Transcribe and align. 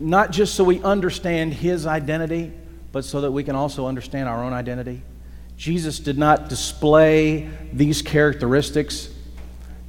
not 0.00 0.30
just 0.30 0.54
so 0.54 0.64
we 0.64 0.82
understand 0.82 1.54
his 1.54 1.86
identity, 1.86 2.52
but 2.92 3.04
so 3.04 3.20
that 3.20 3.32
we 3.32 3.44
can 3.44 3.54
also 3.54 3.86
understand 3.86 4.28
our 4.28 4.42
own 4.42 4.52
identity. 4.52 5.02
Jesus 5.56 5.98
did 5.98 6.18
not 6.18 6.48
display 6.48 7.48
these 7.72 8.02
characteristics 8.02 9.10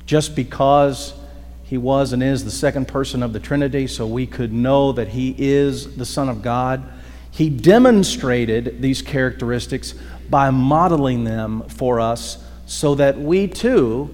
just 0.05 0.35
because 0.35 1.13
he 1.63 1.77
was 1.77 2.13
and 2.13 2.21
is 2.21 2.43
the 2.43 2.51
second 2.51 2.87
person 2.87 3.23
of 3.23 3.33
the 3.33 3.39
Trinity, 3.39 3.87
so 3.87 4.05
we 4.05 4.27
could 4.27 4.51
know 4.51 4.91
that 4.91 5.07
he 5.07 5.33
is 5.37 5.95
the 5.95 6.05
Son 6.05 6.29
of 6.29 6.41
God. 6.41 6.83
He 7.31 7.49
demonstrated 7.49 8.81
these 8.81 9.01
characteristics 9.01 9.95
by 10.29 10.49
modeling 10.49 11.23
them 11.23 11.63
for 11.69 11.99
us 11.99 12.43
so 12.65 12.95
that 12.95 13.17
we 13.17 13.47
too 13.47 14.13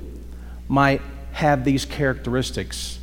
might 0.68 1.02
have 1.40 1.64
these 1.64 1.86
characteristics 1.86 3.00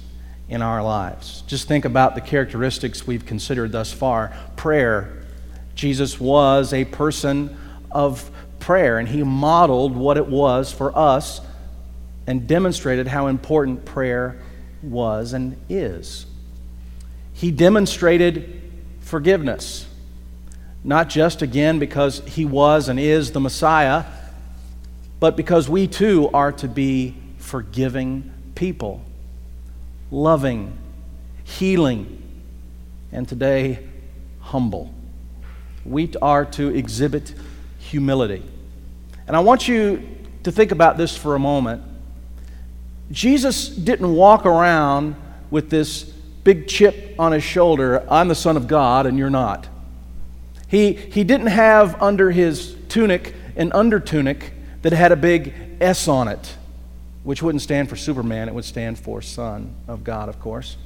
in 0.51 0.61
our 0.61 0.83
lives. 0.83 1.43
Just 1.47 1.67
think 1.69 1.87
about 1.87 2.15
the 2.15 2.21
characteristics 2.21 3.07
we've 3.07 3.25
considered 3.25 3.73
thus 3.73 3.95
far. 3.95 4.37
Prayer. 4.57 5.23
Jesus 5.75 6.21
was 6.21 6.75
a 6.75 6.85
person 6.85 7.57
of 7.91 8.31
prayer, 8.61 8.99
and 8.99 9.09
he 9.09 9.23
modeled 9.23 9.97
what 9.97 10.19
it 10.19 10.27
was 10.27 10.71
for 10.71 10.97
us 10.97 11.41
and 12.27 12.47
demonstrated 12.47 13.07
how 13.07 13.29
important 13.29 13.87
prayer 13.87 14.39
was 14.83 15.33
and 15.33 15.57
is. 15.71 16.27
He 17.33 17.51
demonstrated 17.51 18.61
forgiveness, 19.01 19.87
not 20.85 21.09
just 21.09 21.41
again 21.41 21.79
because 21.79 22.21
he 22.27 22.45
was 22.45 22.91
and 22.91 23.01
is 23.01 23.33
the 23.33 23.41
Messiah, 23.41 24.05
but 25.21 25.39
because 25.39 25.71
we 25.71 25.87
too 25.87 26.29
are 26.35 26.53
to 26.53 26.69
be 26.69 27.15
forgiving 27.47 28.33
people, 28.57 29.01
loving, 30.11 30.77
healing, 31.45 32.21
and 33.13 33.29
today, 33.29 33.79
humble. 34.41 34.93
We 35.85 36.13
are 36.21 36.45
to 36.45 36.75
exhibit 36.75 37.35
humility. 37.79 38.43
And 39.29 39.37
I 39.37 39.41
want 39.41 39.69
you 39.69 40.09
to 40.43 40.51
think 40.51 40.73
about 40.73 40.97
this 40.97 41.17
for 41.17 41.37
a 41.37 41.39
moment. 41.39 41.85
Jesus 43.13 43.69
didn't 43.69 44.13
walk 44.13 44.45
around 44.45 45.15
with 45.49 45.71
this 45.71 46.03
big 46.43 46.67
chip 46.67 47.15
on 47.17 47.31
his 47.31 47.45
shoulder 47.45 48.05
I'm 48.11 48.27
the 48.27 48.35
Son 48.35 48.57
of 48.57 48.67
God 48.67 49.07
and 49.07 49.17
you're 49.17 49.31
not. 49.31 49.69
He, 50.67 50.95
he 50.95 51.23
didn't 51.23 51.47
have 51.47 52.03
under 52.03 52.33
his 52.33 52.75
tunic 52.89 53.35
an 53.55 53.71
under 53.71 54.01
tunic 54.01 54.53
that 54.83 54.93
had 54.93 55.13
a 55.13 55.17
big 55.17 55.55
S 55.81 56.09
on 56.09 56.27
it, 56.27 56.57
which 57.27 57.43
wouldn't 57.43 57.61
stand 57.61 57.89
for 57.89 57.97
Superman, 57.97 58.47
it 58.49 58.55
would 58.55 58.65
stand 58.65 58.97
for 58.97 59.21
Son 59.21 59.75
of 59.89 60.05
God, 60.05 60.29
of 60.29 60.39
course. 60.39 60.77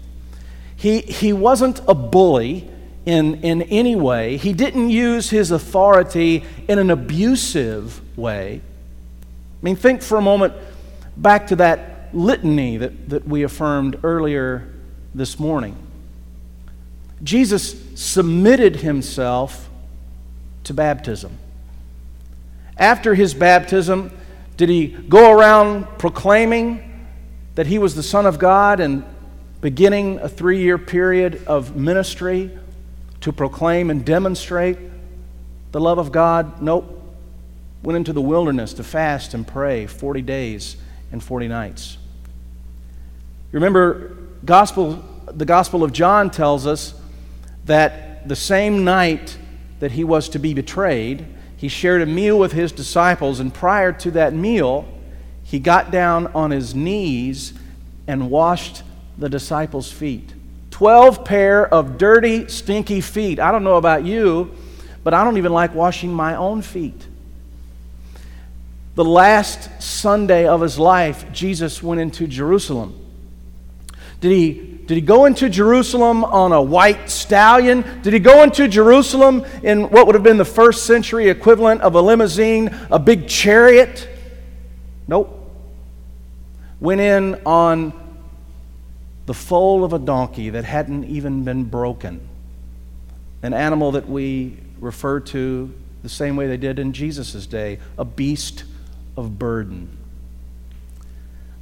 He, 0.74 1.02
he 1.02 1.34
wasn't 1.34 1.82
a 1.86 1.92
bully 1.92 2.66
in, 3.04 3.42
in 3.42 3.60
any 3.64 3.94
way. 3.94 4.38
He 4.38 4.54
didn't 4.54 4.88
use 4.88 5.28
his 5.28 5.50
authority 5.50 6.42
in 6.66 6.78
an 6.78 6.88
abusive 6.88 8.00
way. 8.16 8.62
I 8.62 9.58
mean, 9.60 9.76
think 9.76 10.00
for 10.00 10.16
a 10.16 10.22
moment 10.22 10.54
back 11.14 11.48
to 11.48 11.56
that 11.56 12.08
litany 12.14 12.78
that, 12.78 13.10
that 13.10 13.28
we 13.28 13.42
affirmed 13.42 13.98
earlier 14.02 14.66
this 15.14 15.38
morning. 15.38 15.76
Jesus 17.22 17.76
submitted 17.94 18.76
himself 18.76 19.68
to 20.64 20.72
baptism. 20.72 21.36
After 22.78 23.14
his 23.14 23.34
baptism, 23.34 24.10
did 24.60 24.68
he 24.68 24.88
go 24.88 25.32
around 25.32 25.86
proclaiming 25.96 27.08
that 27.54 27.66
he 27.66 27.78
was 27.78 27.94
the 27.94 28.02
Son 28.02 28.26
of 28.26 28.38
God 28.38 28.78
and 28.78 29.02
beginning 29.62 30.18
a 30.18 30.28
three 30.28 30.60
year 30.60 30.76
period 30.76 31.42
of 31.46 31.76
ministry 31.76 32.50
to 33.22 33.32
proclaim 33.32 33.88
and 33.88 34.04
demonstrate 34.04 34.76
the 35.72 35.80
love 35.80 35.96
of 35.96 36.12
God? 36.12 36.60
Nope. 36.60 37.02
Went 37.82 37.96
into 37.96 38.12
the 38.12 38.20
wilderness 38.20 38.74
to 38.74 38.84
fast 38.84 39.32
and 39.32 39.48
pray 39.48 39.86
40 39.86 40.20
days 40.20 40.76
and 41.10 41.24
40 41.24 41.48
nights. 41.48 41.96
You 43.52 43.54
remember, 43.54 44.14
gospel, 44.44 45.02
the 45.32 45.46
Gospel 45.46 45.82
of 45.82 45.94
John 45.94 46.28
tells 46.28 46.66
us 46.66 46.92
that 47.64 48.28
the 48.28 48.36
same 48.36 48.84
night 48.84 49.38
that 49.78 49.92
he 49.92 50.04
was 50.04 50.28
to 50.28 50.38
be 50.38 50.52
betrayed, 50.52 51.24
he 51.60 51.68
shared 51.68 52.00
a 52.00 52.06
meal 52.06 52.38
with 52.38 52.52
his 52.52 52.72
disciples, 52.72 53.38
and 53.38 53.52
prior 53.52 53.92
to 53.92 54.10
that 54.12 54.32
meal, 54.32 54.88
he 55.42 55.58
got 55.58 55.90
down 55.90 56.28
on 56.28 56.50
his 56.50 56.74
knees 56.74 57.52
and 58.06 58.30
washed 58.30 58.82
the 59.18 59.28
disciples' 59.28 59.92
feet. 59.92 60.32
12 60.70 61.22
pair 61.22 61.68
of 61.68 61.98
dirty, 61.98 62.48
stinky 62.48 63.02
feet. 63.02 63.38
I 63.38 63.52
don't 63.52 63.62
know 63.62 63.76
about 63.76 64.06
you, 64.06 64.54
but 65.04 65.12
I 65.12 65.22
don't 65.22 65.36
even 65.36 65.52
like 65.52 65.74
washing 65.74 66.10
my 66.10 66.34
own 66.34 66.62
feet. 66.62 67.06
The 68.94 69.04
last 69.04 69.82
Sunday 69.82 70.46
of 70.46 70.62
his 70.62 70.78
life, 70.78 71.30
Jesus 71.30 71.82
went 71.82 72.00
into 72.00 72.26
Jerusalem. 72.26 72.98
Did 74.22 74.32
he, 74.32 74.69
did 74.90 74.96
he 74.96 75.02
go 75.02 75.26
into 75.26 75.48
Jerusalem 75.48 76.24
on 76.24 76.50
a 76.50 76.60
white 76.60 77.08
stallion? 77.08 77.84
Did 78.02 78.12
he 78.12 78.18
go 78.18 78.42
into 78.42 78.66
Jerusalem 78.66 79.44
in 79.62 79.88
what 79.88 80.06
would 80.06 80.16
have 80.16 80.24
been 80.24 80.36
the 80.36 80.44
first 80.44 80.84
century 80.84 81.28
equivalent 81.28 81.80
of 81.82 81.94
a 81.94 82.02
limousine, 82.02 82.76
a 82.90 82.98
big 82.98 83.28
chariot? 83.28 84.08
Nope. 85.06 85.48
Went 86.80 87.00
in 87.00 87.40
on 87.46 87.92
the 89.26 89.32
foal 89.32 89.84
of 89.84 89.92
a 89.92 89.98
donkey 90.00 90.50
that 90.50 90.64
hadn't 90.64 91.04
even 91.04 91.44
been 91.44 91.66
broken. 91.66 92.28
An 93.44 93.54
animal 93.54 93.92
that 93.92 94.08
we 94.08 94.56
refer 94.80 95.20
to 95.20 95.72
the 96.02 96.08
same 96.08 96.34
way 96.34 96.48
they 96.48 96.56
did 96.56 96.80
in 96.80 96.92
Jesus' 96.92 97.46
day 97.46 97.78
a 97.96 98.04
beast 98.04 98.64
of 99.16 99.38
burden. 99.38 99.96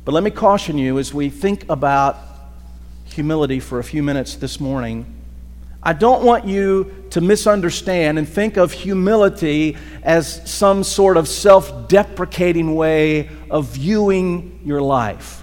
But 0.06 0.12
let 0.12 0.24
me 0.24 0.30
caution 0.30 0.78
you 0.78 0.98
as 0.98 1.12
we 1.12 1.28
think 1.28 1.68
about 1.68 2.27
humility 3.18 3.58
for 3.58 3.80
a 3.80 3.82
few 3.82 4.00
minutes 4.00 4.36
this 4.36 4.60
morning. 4.60 5.04
I 5.82 5.92
don't 5.92 6.22
want 6.22 6.46
you 6.46 6.94
to 7.10 7.20
misunderstand 7.20 8.16
and 8.16 8.28
think 8.28 8.56
of 8.56 8.70
humility 8.70 9.76
as 10.04 10.48
some 10.48 10.84
sort 10.84 11.16
of 11.16 11.26
self 11.26 11.88
deprecating 11.88 12.76
way 12.76 13.28
of 13.50 13.70
viewing 13.70 14.60
your 14.64 14.80
life. 14.80 15.42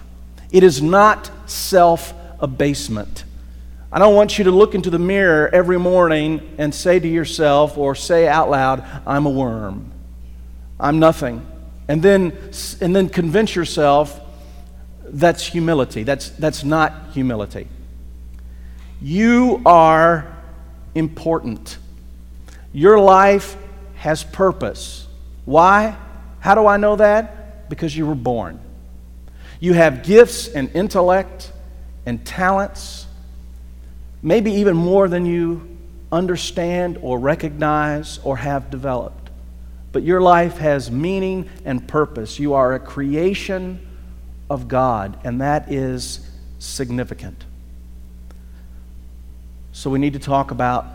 It 0.53 0.63
is 0.63 0.81
not 0.81 1.29
self 1.49 2.13
abasement. 2.39 3.25
I 3.91 3.99
don't 3.99 4.15
want 4.15 4.37
you 4.37 4.45
to 4.45 4.51
look 4.51 4.73
into 4.73 4.89
the 4.89 4.97
mirror 4.97 5.49
every 5.51 5.77
morning 5.77 6.55
and 6.57 6.73
say 6.73 6.97
to 6.97 7.07
yourself 7.09 7.77
or 7.77 7.93
say 7.93 8.25
out 8.25 8.49
loud, 8.49 8.85
I'm 9.05 9.25
a 9.25 9.29
worm. 9.29 9.91
I'm 10.79 10.99
nothing. 10.99 11.45
And 11.89 12.01
then, 12.01 12.31
and 12.79 12.95
then 12.95 13.09
convince 13.09 13.53
yourself 13.53 14.21
that's 15.09 15.45
humility. 15.45 16.03
That's, 16.03 16.29
that's 16.29 16.63
not 16.63 17.11
humility. 17.13 17.67
You 19.01 19.61
are 19.65 20.35
important. 20.95 21.77
Your 22.73 22.99
life 22.99 23.55
has 23.95 24.23
purpose. 24.23 25.07
Why? 25.45 25.95
How 26.39 26.55
do 26.55 26.65
I 26.65 26.77
know 26.77 26.95
that? 26.95 27.69
Because 27.69 27.95
you 27.95 28.05
were 28.05 28.15
born. 28.15 28.59
You 29.59 29.73
have 29.73 30.03
gifts 30.03 30.47
and 30.47 30.69
intellect 30.75 31.51
and 32.05 32.25
talents, 32.25 33.07
maybe 34.21 34.51
even 34.53 34.75
more 34.75 35.07
than 35.07 35.25
you 35.25 35.77
understand 36.11 36.99
or 37.01 37.19
recognize 37.19 38.19
or 38.23 38.37
have 38.37 38.69
developed. 38.69 39.29
But 39.91 40.03
your 40.03 40.21
life 40.21 40.57
has 40.57 40.91
meaning 40.91 41.49
and 41.63 41.87
purpose. 41.87 42.37
You 42.37 42.53
are 42.53 42.73
a 42.73 42.79
creation 42.79 43.84
of 44.49 44.67
God, 44.67 45.17
and 45.23 45.41
that 45.41 45.71
is 45.71 46.29
significant. 46.59 47.45
So 49.71 49.89
we 49.89 49.99
need 49.99 50.13
to 50.13 50.19
talk 50.19 50.51
about 50.51 50.85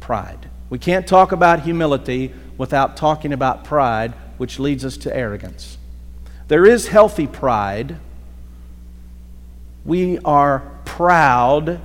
pride. 0.00 0.48
We 0.70 0.78
can't 0.78 1.06
talk 1.06 1.32
about 1.32 1.60
humility 1.60 2.32
without 2.58 2.96
talking 2.96 3.32
about 3.32 3.64
pride, 3.64 4.14
which 4.38 4.58
leads 4.58 4.84
us 4.84 4.96
to 4.98 5.16
arrogance. 5.16 5.78
There 6.48 6.66
is 6.66 6.88
healthy 6.88 7.26
pride 7.26 7.98
We 9.84 10.18
are 10.20 10.60
proud 10.86 11.80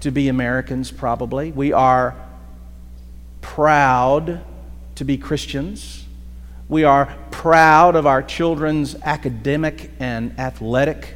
to 0.00 0.10
be 0.12 0.28
Americans, 0.28 0.92
probably. 0.92 1.50
We 1.50 1.72
are 1.72 2.14
proud 3.40 4.40
to 4.94 5.04
be 5.04 5.18
Christians. 5.18 6.04
We 6.68 6.84
are 6.84 7.16
proud 7.30 7.96
of 7.96 8.06
our 8.06 8.22
children's 8.22 8.94
academic 8.96 9.90
and 10.00 10.38
athletic 10.38 11.14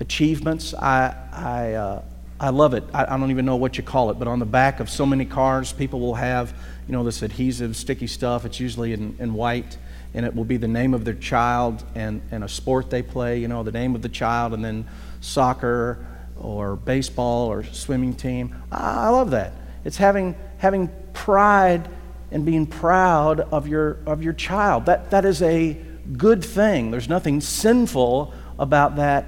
achievements. 0.00 0.72
I, 0.72 1.14
I, 1.30 1.72
uh, 1.74 2.02
I 2.40 2.48
love 2.48 2.72
it. 2.72 2.84
I, 2.94 3.04
I, 3.04 3.18
don't 3.18 3.30
even 3.30 3.44
know 3.44 3.56
what 3.56 3.76
you 3.76 3.82
call 3.82 4.10
it, 4.10 4.18
but 4.18 4.26
on 4.26 4.38
the 4.38 4.46
back 4.46 4.80
of 4.80 4.88
so 4.88 5.04
many 5.04 5.26
cars, 5.26 5.74
people 5.74 6.00
will 6.00 6.14
have, 6.14 6.54
you 6.86 6.92
know, 6.92 7.04
this 7.04 7.20
adhesive, 7.20 7.76
sticky 7.76 8.06
stuff. 8.06 8.46
It's 8.46 8.58
usually 8.58 8.94
in, 8.94 9.14
in 9.18 9.34
white, 9.34 9.76
and 10.14 10.24
it 10.24 10.34
will 10.34 10.44
be 10.44 10.56
the 10.56 10.68
name 10.68 10.94
of 10.94 11.04
their 11.04 11.12
child 11.12 11.84
and, 11.94 12.22
and 12.30 12.42
a 12.42 12.48
sport 12.48 12.88
they 12.88 13.02
play, 13.02 13.38
you 13.38 13.48
know, 13.48 13.62
the 13.62 13.72
name 13.72 13.94
of 13.94 14.00
the 14.00 14.08
child, 14.08 14.54
and 14.54 14.64
then 14.64 14.86
soccer 15.20 15.98
or 16.40 16.76
baseball 16.76 17.48
or 17.48 17.62
swimming 17.62 18.14
team. 18.14 18.54
I, 18.72 19.04
I 19.04 19.08
love 19.10 19.32
that. 19.32 19.52
It's 19.84 19.98
having, 19.98 20.34
having 20.56 20.88
pride 21.12 21.90
and 22.30 22.44
being 22.44 22.66
proud 22.66 23.40
of 23.40 23.68
your, 23.68 23.98
of 24.06 24.22
your 24.22 24.32
child. 24.32 24.86
That, 24.86 25.10
that 25.10 25.24
is 25.24 25.42
a 25.42 25.80
good 26.16 26.44
thing. 26.44 26.90
There's 26.90 27.08
nothing 27.08 27.40
sinful 27.40 28.32
about 28.58 28.96
that 28.96 29.26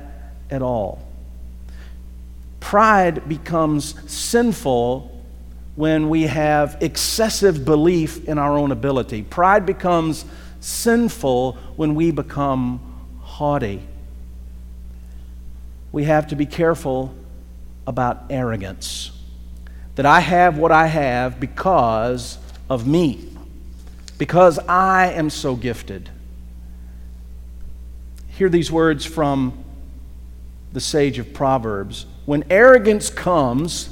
at 0.51 0.63
all. 0.63 1.03
Pride 2.61 3.29
becomes 3.29 3.95
sinful 4.11 5.15
when 5.77 6.09
we 6.09 6.23
have 6.23 6.77
excessive 6.81 7.65
belief 7.65 8.25
in 8.25 8.37
our 8.37 8.59
own 8.59 8.73
ability. 8.73 9.23
Pride 9.23 9.65
becomes 9.65 10.25
sinful 10.61 11.53
when 11.77 11.95
we 11.95 12.11
become 12.11 12.81
haughty. 13.21 13.81
We 15.93 16.05
have 16.05 16.27
to 16.29 16.37
be 16.37 16.47
careful 16.47 17.15
about 17.87 18.25
arrogance. 18.29 19.13
That 19.95 20.05
I 20.05 20.21
have 20.21 20.59
what 20.59 20.73
I 20.73 20.87
have 20.87 21.41
because 21.41 22.39
of 22.69 22.87
me, 22.87 23.29
because 24.19 24.59
I 24.59 25.13
am 25.13 25.31
so 25.31 25.57
gifted. 25.57 26.11
Hear 28.29 28.49
these 28.49 28.71
words 28.71 29.05
from 29.05 29.65
the 30.73 30.81
sage 30.81 31.19
of 31.19 31.33
Proverbs. 31.33 32.07
When 32.27 32.45
arrogance 32.51 33.11
comes, 33.11 33.91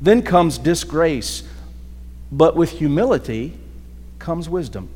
then 0.00 0.22
comes 0.22 0.56
disgrace, 0.56 1.42
but 2.30 2.56
with 2.56 2.70
humility 2.70 3.58
comes 4.18 4.48
wisdom. 4.48 4.88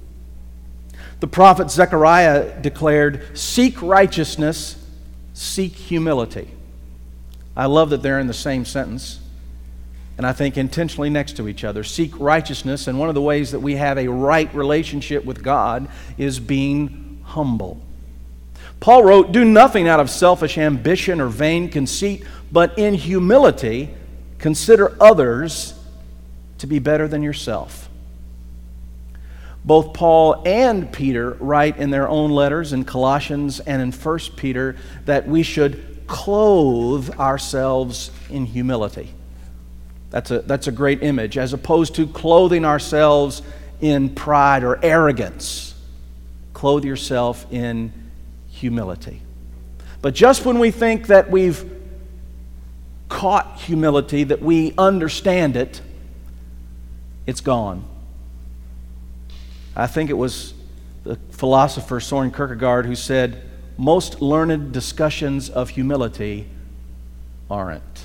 The 1.21 1.27
prophet 1.27 1.71
Zechariah 1.71 2.61
declared, 2.61 3.37
Seek 3.37 3.81
righteousness, 3.83 4.77
seek 5.33 5.73
humility. 5.73 6.49
I 7.57 7.67
love 7.67 7.91
that 7.91 8.03
they're 8.03 8.21
in 8.21 8.27
the 8.27 8.35
same 8.35 8.65
sentence 8.65 9.21
and 10.17 10.27
I 10.27 10.33
think 10.33 10.57
intentionally 10.57 11.11
next 11.11 11.37
to 11.37 11.49
each 11.49 11.65
other. 11.65 11.83
Seek 11.83 12.19
righteousness, 12.21 12.87
and 12.87 12.99
one 12.99 13.09
of 13.09 13.15
the 13.15 13.23
ways 13.23 13.51
that 13.51 13.61
we 13.61 13.77
have 13.77 13.99
a 13.99 14.09
right 14.09 14.53
relationship 14.55 15.25
with 15.25 15.43
God 15.43 15.89
is 16.17 16.39
being 16.39 17.21
humble. 17.25 17.81
Paul 18.81 19.03
wrote, 19.03 19.33
Do 19.33 19.45
nothing 19.45 19.89
out 19.89 20.01
of 20.01 20.11
selfish 20.11 20.59
ambition 20.59 21.21
or 21.21 21.29
vain 21.29 21.69
conceit, 21.69 22.25
but 22.53 22.79
in 22.79 22.95
humility 22.95 23.91
consider 24.39 24.97
others 25.03 25.75
to 26.59 26.67
be 26.67 26.79
better 26.79 27.09
than 27.09 27.23
yourself. 27.23 27.89
Both 29.65 29.95
Paul 29.95 30.43
and 30.45 30.93
Peter 30.93 31.31
write 31.41 31.79
in 31.79 31.91
their 31.91 32.07
own 32.07 32.31
letters 32.31 32.73
in 32.73 32.85
Colossians 32.85 33.61
and 33.61 33.81
in 33.81 33.91
1 33.91 34.19
Peter 34.37 34.77
that 35.07 35.27
we 35.27 35.43
should 35.43 36.03
clothe 36.07 37.11
ourselves 37.19 38.11
in 38.29 38.45
humility. 38.45 39.15
That's 40.15 40.31
a, 40.31 40.39
that's 40.43 40.69
a 40.69 40.71
great 40.71 41.03
image, 41.03 41.37
as 41.37 41.53
opposed 41.53 41.97
to 41.97 42.07
clothing 42.07 42.65
ourselves 42.65 43.43
in 43.81 44.11
pride 44.11 44.63
or 44.63 44.79
arrogance. 44.81 45.75
Clothe 46.53 46.85
yourself 46.85 47.45
in 47.51 47.93
humility. 48.49 49.23
But 50.03 50.15
just 50.15 50.45
when 50.45 50.61
we 50.61 50.71
think 50.71 51.09
that 51.09 51.33
we've 51.33 51.69
caught 53.09 53.59
humility, 53.59 54.23
that 54.23 54.41
we 54.41 54.73
understand 54.79 55.57
it, 55.57 55.83
it's 57.27 57.41
gone. 57.41 57.85
I 59.75 59.89
think 59.89 60.11
it 60.11 60.17
was 60.17 60.55
the 61.03 61.17
philosopher 61.33 61.99
Soren 61.99 62.31
Kierkegaard 62.31 62.87
who 62.87 62.95
said, 62.95 63.43
Most 63.77 64.23
learned 64.23 64.71
discussions 64.71 65.51
of 65.51 65.71
humility 65.71 66.47
aren't. 67.51 68.04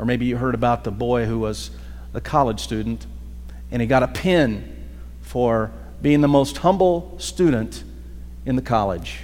Or 0.00 0.06
maybe 0.06 0.24
you 0.24 0.38
heard 0.38 0.54
about 0.54 0.82
the 0.82 0.90
boy 0.90 1.26
who 1.26 1.38
was 1.38 1.70
a 2.14 2.22
college 2.22 2.60
student 2.60 3.06
and 3.70 3.82
he 3.82 3.86
got 3.86 4.02
a 4.02 4.08
pin 4.08 4.88
for 5.20 5.70
being 6.00 6.22
the 6.22 6.28
most 6.28 6.56
humble 6.56 7.18
student 7.18 7.84
in 8.46 8.56
the 8.56 8.62
college. 8.62 9.20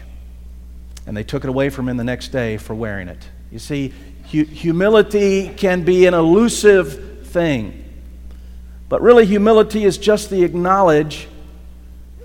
And 1.07 1.17
they 1.17 1.23
took 1.23 1.45
it 1.45 1.49
away 1.49 1.71
from 1.71 1.89
him 1.89 1.97
the 1.97 2.05
next 2.05 2.29
day 2.29 2.59
for 2.59 2.75
wearing 2.75 3.09
it. 3.09 3.27
You 3.51 3.59
see, 3.59 3.95
hu- 4.31 4.45
humility 4.45 5.49
can 5.49 5.83
be 5.83 6.05
an 6.05 6.13
elusive 6.13 7.27
thing. 7.29 7.83
But 8.91 9.01
really, 9.01 9.25
humility 9.25 9.85
is 9.85 9.97
just 9.97 10.29
the 10.29 10.45
acknowledge, 10.45 11.27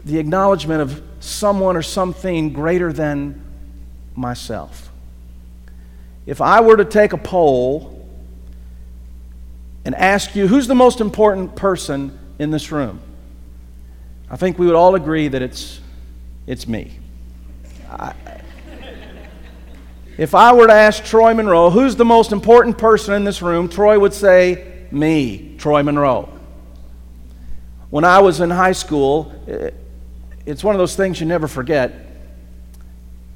the 0.04 0.20
acknowledgement 0.20 0.82
of 0.82 1.02
someone 1.22 1.78
or 1.78 1.82
something 1.82 2.52
greater 2.52 2.92
than 2.92 3.42
myself. 4.14 4.92
If 6.26 6.42
I 6.42 6.60
were 6.60 6.76
to 6.76 6.86
take 6.86 7.14
a 7.14 7.18
poll 7.18 8.01
and 9.86 9.96
ask 9.96 10.36
you 10.36 10.48
who's 10.48 10.68
the 10.68 10.76
most 10.76 11.02
important 11.02 11.56
person 11.56 12.18
in 12.40 12.52
this 12.52 12.72
room, 12.72 13.00
I 14.30 14.38
think 14.38 14.58
we 14.58 14.66
would 14.66 14.76
all 14.76 14.96
agree 14.96 15.28
that 15.28 15.42
it's, 15.42 15.80
it's 16.48 16.68
me. 16.68 16.98
I, 17.90 18.14
if 20.18 20.36
I 20.36 20.54
were 20.54 20.68
to 20.68 20.74
ask 20.74 21.04
Troy 21.04 21.34
Monroe 21.34 21.70
who's 21.70 21.96
the 21.96 22.06
most 22.06 22.32
important 22.32 22.78
person 22.78 23.14
in 23.14 23.24
this 23.24 23.42
room, 23.42 23.68
Troy 23.68 23.98
would 23.98 24.14
say, 24.14 24.86
Me, 24.92 25.56
Troy 25.58 25.84
Monroe. 25.84 26.30
When 27.90 28.04
I 28.04 28.20
was 28.20 28.40
in 28.40 28.50
high 28.50 28.72
school, 28.72 29.34
eh, 29.48 29.72
it's 30.46 30.64
one 30.64 30.76
of 30.76 30.80
those 30.80 30.96
things 30.96 31.20
you 31.20 31.26
never 31.26 31.48
forget. 31.48 31.94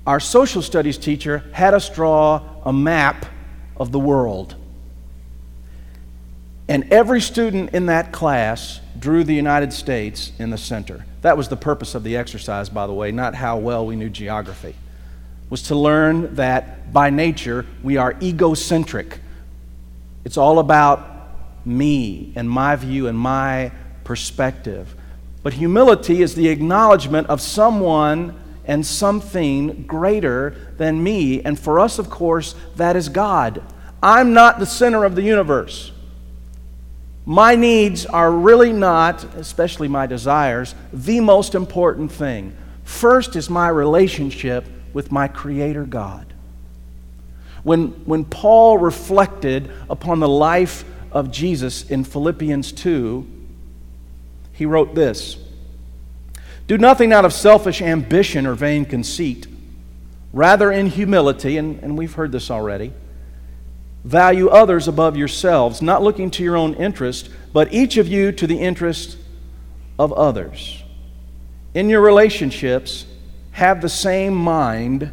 Our 0.07 0.19
social 0.19 0.61
studies 0.61 0.97
teacher 0.97 1.43
had 1.51 1.73
us 1.73 1.89
draw 1.89 2.41
a 2.63 2.71
map 2.71 3.25
of 3.77 3.91
the 3.91 3.99
world. 3.99 4.55
And 6.67 6.91
every 6.91 7.21
student 7.21 7.73
in 7.73 7.85
that 7.87 8.11
class 8.11 8.79
drew 8.97 9.23
the 9.23 9.35
United 9.35 9.71
States 9.71 10.31
in 10.39 10.49
the 10.49 10.57
center. 10.57 11.05
That 11.21 11.37
was 11.37 11.47
the 11.47 11.57
purpose 11.57 11.95
of 11.95 12.03
the 12.03 12.17
exercise, 12.17 12.69
by 12.69 12.87
the 12.87 12.93
way, 12.93 13.11
not 13.11 13.35
how 13.35 13.57
well 13.57 13.85
we 13.85 13.95
knew 13.95 14.09
geography. 14.09 14.75
Was 15.49 15.63
to 15.63 15.75
learn 15.75 16.35
that 16.35 16.91
by 16.91 17.11
nature 17.11 17.65
we 17.83 17.97
are 17.97 18.15
egocentric. 18.21 19.19
It's 20.23 20.37
all 20.37 20.57
about 20.57 21.65
me 21.65 22.33
and 22.35 22.49
my 22.49 22.75
view 22.75 23.07
and 23.07 23.17
my 23.17 23.71
perspective. 24.03 24.95
But 25.43 25.53
humility 25.53 26.23
is 26.23 26.33
the 26.33 26.47
acknowledgement 26.47 27.27
of 27.27 27.41
someone 27.41 28.39
and 28.65 28.83
something 28.83 29.83
greater 29.83 30.73
than 30.77 31.03
me. 31.03 31.43
And 31.43 31.59
for 31.59 31.79
us, 31.79 31.99
of 31.99 32.09
course, 32.09 32.55
that 32.77 32.95
is 32.95 33.09
God. 33.09 33.61
I'm 34.01 34.33
not 34.33 34.57
the 34.57 34.65
center 34.65 35.03
of 35.03 35.13
the 35.15 35.21
universe. 35.21 35.91
My 37.25 37.55
needs 37.55 38.05
are 38.05 38.31
really 38.31 38.71
not, 38.71 39.23
especially 39.35 39.87
my 39.87 40.05
desires, 40.05 40.75
the 40.93 41.19
most 41.21 41.55
important 41.55 42.11
thing. 42.11 42.55
First 42.83 43.35
is 43.35 43.49
my 43.49 43.67
relationship 43.67 44.65
with 44.93 45.11
my 45.11 45.27
Creator 45.27 45.85
God. 45.85 46.33
When, 47.63 47.87
when 48.05 48.25
Paul 48.25 48.77
reflected 48.77 49.71
upon 49.89 50.19
the 50.19 50.29
life 50.29 50.85
of 51.11 51.31
Jesus 51.31 51.89
in 51.89 52.03
Philippians 52.03 52.71
2, 52.73 53.27
he 54.53 54.67
wrote 54.67 54.93
this 54.93 55.37
Do 56.67 56.77
nothing 56.77 57.11
out 57.11 57.25
of 57.25 57.33
selfish 57.33 57.81
ambition 57.81 58.45
or 58.45 58.53
vain 58.53 58.85
conceit, 58.85 59.47
rather, 60.31 60.71
in 60.71 60.85
humility, 60.85 61.57
and, 61.57 61.81
and 61.81 61.97
we've 61.97 62.13
heard 62.13 62.31
this 62.31 62.51
already 62.51 62.93
Value 64.05 64.49
others 64.49 64.87
above 64.87 65.17
yourselves, 65.17 65.81
not 65.81 66.03
looking 66.03 66.29
to 66.29 66.43
your 66.43 66.55
own 66.55 66.75
interest, 66.75 67.27
but 67.51 67.73
each 67.73 67.97
of 67.97 68.07
you 68.07 68.31
to 68.31 68.45
the 68.45 68.59
interest 68.59 69.17
of 69.97 70.13
others. 70.13 70.83
In 71.73 71.89
your 71.89 72.01
relationships, 72.01 73.07
have 73.51 73.81
the 73.81 73.89
same 73.89 74.35
mind 74.35 75.09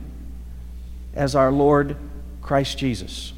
as 1.15 1.35
our 1.35 1.51
Lord 1.51 1.97
Christ 2.43 2.77
Jesus. 2.77 3.33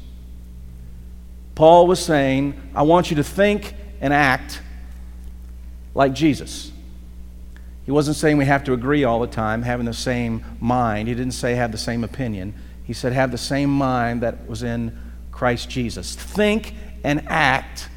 Paul 1.55 1.87
was 1.87 2.03
saying, 2.03 2.59
I 2.75 2.81
want 2.81 3.09
you 3.09 3.15
to 3.15 3.23
think 3.23 3.75
and 4.01 4.13
act 4.13 4.61
like 5.93 6.13
Jesus. 6.13 6.69
He 7.85 7.91
wasn't 7.91 8.17
saying 8.17 8.35
we 8.35 8.45
have 8.45 8.65
to 8.65 8.73
agree 8.73 9.05
all 9.05 9.21
the 9.21 9.27
time, 9.27 9.61
having 9.61 9.85
the 9.85 9.93
same 9.93 10.43
mind. 10.59 11.07
He 11.07 11.13
didn't 11.13 11.33
say 11.33 11.55
have 11.55 11.71
the 11.71 11.77
same 11.77 12.03
opinion. 12.03 12.53
He 12.83 12.91
said 12.91 13.13
have 13.13 13.31
the 13.31 13.37
same 13.37 13.69
mind 13.69 14.21
that 14.21 14.49
was 14.49 14.63
in 14.63 14.99
Christ 15.35 15.69
Jesus. 15.69 16.15
Think 16.15 16.73
and 17.03 17.27
act 17.27 17.89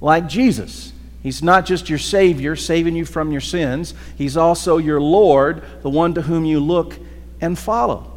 like 0.00 0.28
Jesus. 0.28 0.92
He's 1.22 1.42
not 1.42 1.66
just 1.66 1.90
your 1.90 1.98
Savior, 1.98 2.54
saving 2.54 2.94
you 2.94 3.04
from 3.04 3.32
your 3.32 3.40
sins. 3.40 3.94
He's 4.16 4.36
also 4.36 4.78
your 4.78 5.00
Lord, 5.00 5.62
the 5.82 5.90
one 5.90 6.14
to 6.14 6.22
whom 6.22 6.44
you 6.44 6.60
look 6.60 6.96
and 7.40 7.58
follow. 7.58 8.12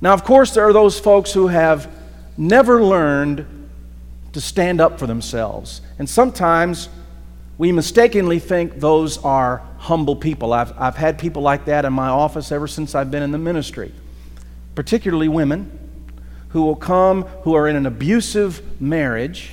Now, 0.00 0.14
of 0.14 0.24
course, 0.24 0.54
there 0.54 0.64
are 0.64 0.72
those 0.72 0.98
folks 0.98 1.32
who 1.32 1.48
have 1.48 1.94
never 2.38 2.82
learned 2.82 3.46
to 4.32 4.40
stand 4.40 4.80
up 4.80 4.98
for 4.98 5.06
themselves. 5.06 5.82
And 5.98 6.08
sometimes 6.08 6.88
we 7.58 7.72
mistakenly 7.72 8.38
think 8.38 8.80
those 8.80 9.18
are 9.18 9.62
humble 9.76 10.16
people. 10.16 10.54
I've, 10.54 10.72
I've 10.78 10.96
had 10.96 11.18
people 11.18 11.42
like 11.42 11.66
that 11.66 11.84
in 11.84 11.92
my 11.92 12.08
office 12.08 12.52
ever 12.52 12.66
since 12.66 12.94
I've 12.94 13.10
been 13.10 13.22
in 13.22 13.32
the 13.32 13.38
ministry, 13.38 13.92
particularly 14.74 15.28
women 15.28 15.78
who 16.50 16.62
will 16.62 16.76
come 16.76 17.22
who 17.42 17.54
are 17.54 17.68
in 17.68 17.76
an 17.76 17.86
abusive 17.86 18.80
marriage. 18.80 19.52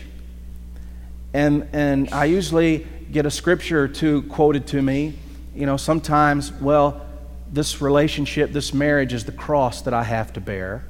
And, 1.34 1.68
and 1.74 2.10
I 2.12 2.26
usually 2.26 2.88
get 3.12 3.26
a 3.26 3.32
scripture 3.32 3.84
or 3.84 3.88
two 3.88 4.24
quoted 4.24 4.68
to 4.68 4.82
me. 4.82 5.14
You 5.56 5.66
know, 5.66 5.78
sometimes, 5.78 6.52
well, 6.52 7.06
this 7.52 7.82
relationship, 7.82 8.52
this 8.52 8.74
marriage 8.74 9.14
is 9.14 9.26
the 9.26 9.32
cross 9.32 9.82
that 9.84 9.94
I 9.94 10.04
have 10.04 10.34
to 10.34 10.42
bear. 10.42 10.84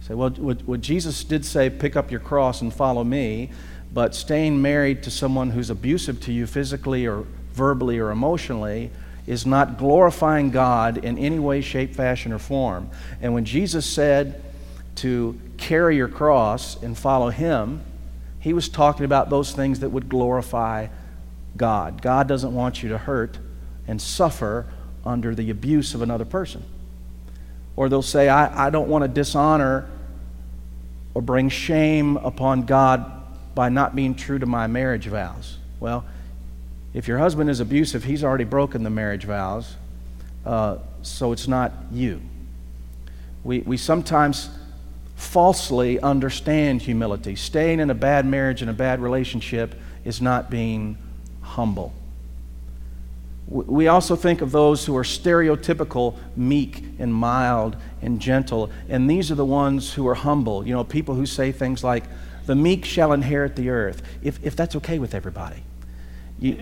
Say, 0.00 0.14
well, 0.14 0.30
what, 0.30 0.62
what 0.62 0.80
Jesus 0.80 1.24
did 1.24 1.44
say, 1.44 1.70
pick 1.70 1.96
up 1.96 2.10
your 2.10 2.20
cross 2.20 2.60
and 2.60 2.72
follow 2.72 3.02
me, 3.02 3.50
but 3.92 4.14
staying 4.14 4.60
married 4.60 5.02
to 5.04 5.10
someone 5.10 5.50
who's 5.50 5.70
abusive 5.70 6.20
to 6.22 6.32
you 6.32 6.46
physically 6.46 7.06
or 7.06 7.24
verbally 7.52 7.98
or 7.98 8.10
emotionally 8.10 8.90
is 9.26 9.46
not 9.46 9.78
glorifying 9.78 10.50
God 10.50 10.98
in 10.98 11.18
any 11.18 11.38
way, 11.38 11.60
shape, 11.60 11.94
fashion, 11.94 12.32
or 12.32 12.38
form. 12.38 12.90
And 13.20 13.34
when 13.34 13.44
Jesus 13.44 13.86
said 13.86 14.42
to 14.96 15.38
carry 15.56 15.96
your 15.96 16.08
cross 16.08 16.82
and 16.82 16.96
follow 16.96 17.30
Him, 17.30 17.82
He 18.40 18.52
was 18.52 18.68
talking 18.68 19.04
about 19.04 19.30
those 19.30 19.52
things 19.52 19.80
that 19.80 19.90
would 19.90 20.08
glorify 20.08 20.88
God. 21.56 22.02
God 22.02 22.28
doesn't 22.28 22.54
want 22.54 22.82
you 22.82 22.90
to 22.90 22.98
hurt 22.98 23.38
and 23.88 24.00
suffer 24.00 24.66
under 25.04 25.34
the 25.34 25.50
abuse 25.50 25.94
of 25.94 26.02
another 26.02 26.24
person. 26.24 26.64
Or 27.76 27.88
they'll 27.88 28.02
say, 28.02 28.28
I, 28.28 28.66
I 28.66 28.70
don't 28.70 28.88
want 28.88 29.02
to 29.02 29.08
dishonor 29.08 29.88
or 31.14 31.22
bring 31.22 31.48
shame 31.48 32.16
upon 32.18 32.62
God 32.62 33.12
by 33.54 33.68
not 33.68 33.96
being 33.96 34.14
true 34.14 34.38
to 34.38 34.46
my 34.46 34.66
marriage 34.66 35.06
vows. 35.06 35.58
Well, 35.80 36.04
if 36.92 37.06
your 37.08 37.18
husband 37.18 37.50
is 37.50 37.60
abusive, 37.60 38.04
he's 38.04 38.24
already 38.24 38.44
broken 38.44 38.82
the 38.82 38.90
marriage 38.90 39.24
vows, 39.24 39.76
uh, 40.44 40.78
so 41.02 41.32
it's 41.32 41.46
not 41.48 41.72
you. 41.92 42.20
We, 43.44 43.60
we 43.60 43.76
sometimes 43.76 44.50
falsely 45.16 45.98
understand 46.00 46.82
humility. 46.82 47.34
Staying 47.34 47.80
in 47.80 47.90
a 47.90 47.94
bad 47.94 48.26
marriage 48.26 48.60
and 48.60 48.70
a 48.70 48.74
bad 48.74 49.00
relationship 49.00 49.74
is 50.04 50.20
not 50.20 50.50
being 50.50 50.96
humble. 51.40 51.92
We 53.48 53.86
also 53.88 54.16
think 54.16 54.40
of 54.42 54.50
those 54.50 54.84
who 54.84 54.96
are 54.96 55.04
stereotypical, 55.04 56.16
meek 56.36 56.84
and 56.98 57.14
mild 57.14 57.76
and 58.02 58.20
gentle, 58.20 58.70
and 58.88 59.08
these 59.08 59.30
are 59.30 59.36
the 59.36 59.44
ones 59.44 59.94
who 59.94 60.06
are 60.08 60.14
humble. 60.14 60.66
You 60.66 60.74
know, 60.74 60.84
people 60.84 61.14
who 61.14 61.26
say 61.26 61.52
things 61.52 61.82
like, 61.84 62.04
the 62.46 62.56
meek 62.56 62.84
shall 62.84 63.12
inherit 63.12 63.56
the 63.56 63.70
earth, 63.70 64.02
if, 64.22 64.44
if 64.44 64.54
that's 64.56 64.76
okay 64.76 64.98
with 64.98 65.14
everybody. 65.14 65.62
You, 66.38 66.58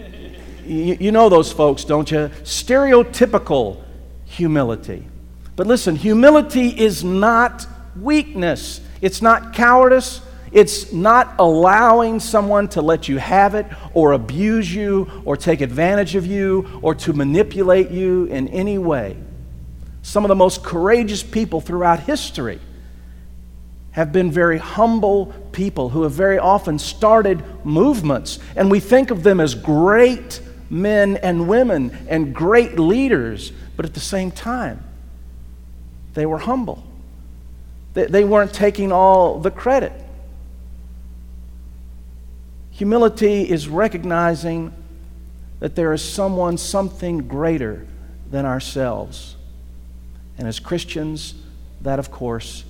you, 0.65 0.97
you 1.01 1.13
know 1.13 1.29
those 1.29 1.53
folks, 1.53 1.85
don't 1.85 2.11
you? 2.11 2.31
Stereotypical 2.43 3.83
humility. 4.25 5.07
But 5.57 5.67
listen, 5.67 5.97
humility 5.97 6.69
is 6.69 7.03
not 7.03 7.67
weakness, 7.97 8.81
it's 9.01 9.23
not 9.23 9.55
cowardice, 9.55 10.21
it's 10.53 10.93
not 10.93 11.35
allowing 11.41 12.21
someone 12.21 12.69
to 12.69 12.81
let 12.81 13.09
you 13.09 13.19
have 13.19 13.57
it 13.57 13.67
or 13.93 14.13
abuse 14.13 14.73
you 14.73 15.11
or 15.25 15.37
take 15.37 15.61
advantage 15.61 16.15
of 16.15 16.27
you 16.27 16.79
or 16.81 16.95
to 16.95 17.13
manipulate 17.13 17.91
you 17.91 18.27
in 18.27 18.47
any 18.49 18.79
way. 18.79 19.17
Some 20.03 20.25
of 20.25 20.29
the 20.29 20.37
most 20.37 20.63
courageous 20.63 21.23
people 21.23 21.61
throughout 21.61 22.01
history 22.01 22.61
have 23.91 24.13
been 24.13 24.31
very 24.31 24.59
humble 24.59 25.27
people 25.51 25.89
who 25.89 26.03
have 26.03 26.13
very 26.13 26.39
often 26.39 26.79
started 26.79 27.43
movements, 27.65 28.39
and 28.55 28.71
we 28.71 28.81
think 28.81 29.11
of 29.11 29.23
them 29.23 29.41
as 29.41 29.55
great 29.55 30.41
men 30.71 31.17
and 31.17 31.49
women 31.49 31.97
and 32.09 32.35
great 32.35 32.79
leaders, 32.79 33.53
but 33.77 33.87
at 33.87 33.95
the 33.95 34.01
same 34.01 34.31
time, 34.31 34.83
they 36.15 36.27
were 36.27 36.39
humble. 36.39 36.83
They, 37.95 38.25
weren't 38.25 38.53
taking 38.53 38.91
all 38.91 39.39
the 39.39 39.53
credit. 39.53 39.93
Humility 42.73 43.49
is 43.49 43.69
recognizing 43.69 44.73
that 45.61 45.77
there 45.77 45.93
is 45.93 46.03
someone, 46.03 46.59
something 46.59 47.29
greater 47.29 47.87
than 48.31 48.45
ourselves. 48.45 49.37
And 50.37 50.49
as 50.49 50.59
Christians, 50.59 51.35
that 51.83 52.01
of 52.01 52.11
course 52.11 52.65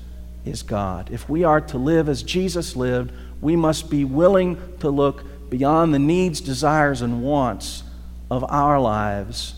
is 0.45 0.63
God. 0.63 1.11
If 1.11 1.29
we 1.29 1.43
are 1.43 1.63
to 1.63 1.79
live 1.79 2.11
as 2.11 2.23
Jesus 2.23 2.77
lived, 2.77 3.13
we 3.41 3.57
must 3.57 3.89
be 3.89 4.05
willing 4.05 4.59
to 4.81 4.91
look 4.91 5.25
beyond 5.49 5.95
the 5.95 5.99
needs, 5.99 6.43
desires, 6.43 7.01
and 7.01 7.23
wants 7.23 7.83
of 8.31 8.45
our 8.51 8.79
lives 8.79 9.55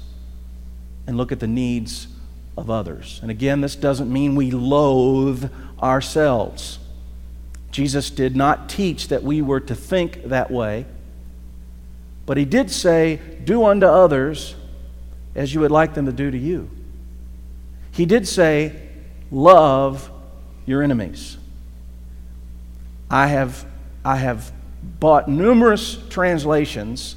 and 1.08 1.16
look 1.16 1.32
at 1.32 1.40
the 1.40 1.48
needs 1.48 2.06
of 2.56 2.70
others. 2.70 3.18
And 3.22 3.30
again, 3.30 3.60
this 3.60 3.76
doesn't 3.76 4.12
mean 4.12 4.34
we 4.34 4.50
loathe 4.50 5.50
ourselves. 5.82 6.78
Jesus 7.70 8.10
did 8.10 8.34
not 8.34 8.68
teach 8.68 9.08
that 9.08 9.22
we 9.22 9.42
were 9.42 9.60
to 9.60 9.74
think 9.74 10.24
that 10.24 10.50
way, 10.50 10.86
but 12.24 12.36
he 12.36 12.44
did 12.44 12.70
say, 12.70 13.20
Do 13.44 13.64
unto 13.64 13.86
others 13.86 14.54
as 15.34 15.52
you 15.52 15.60
would 15.60 15.70
like 15.70 15.94
them 15.94 16.06
to 16.06 16.12
do 16.12 16.30
to 16.30 16.38
you. 16.38 16.70
He 17.92 18.06
did 18.06 18.26
say, 18.26 18.80
Love 19.30 20.10
your 20.64 20.82
enemies. 20.82 21.36
I 23.10 23.28
have, 23.28 23.64
I 24.04 24.16
have 24.16 24.52
bought 24.98 25.28
numerous 25.28 25.98
translations 26.08 27.16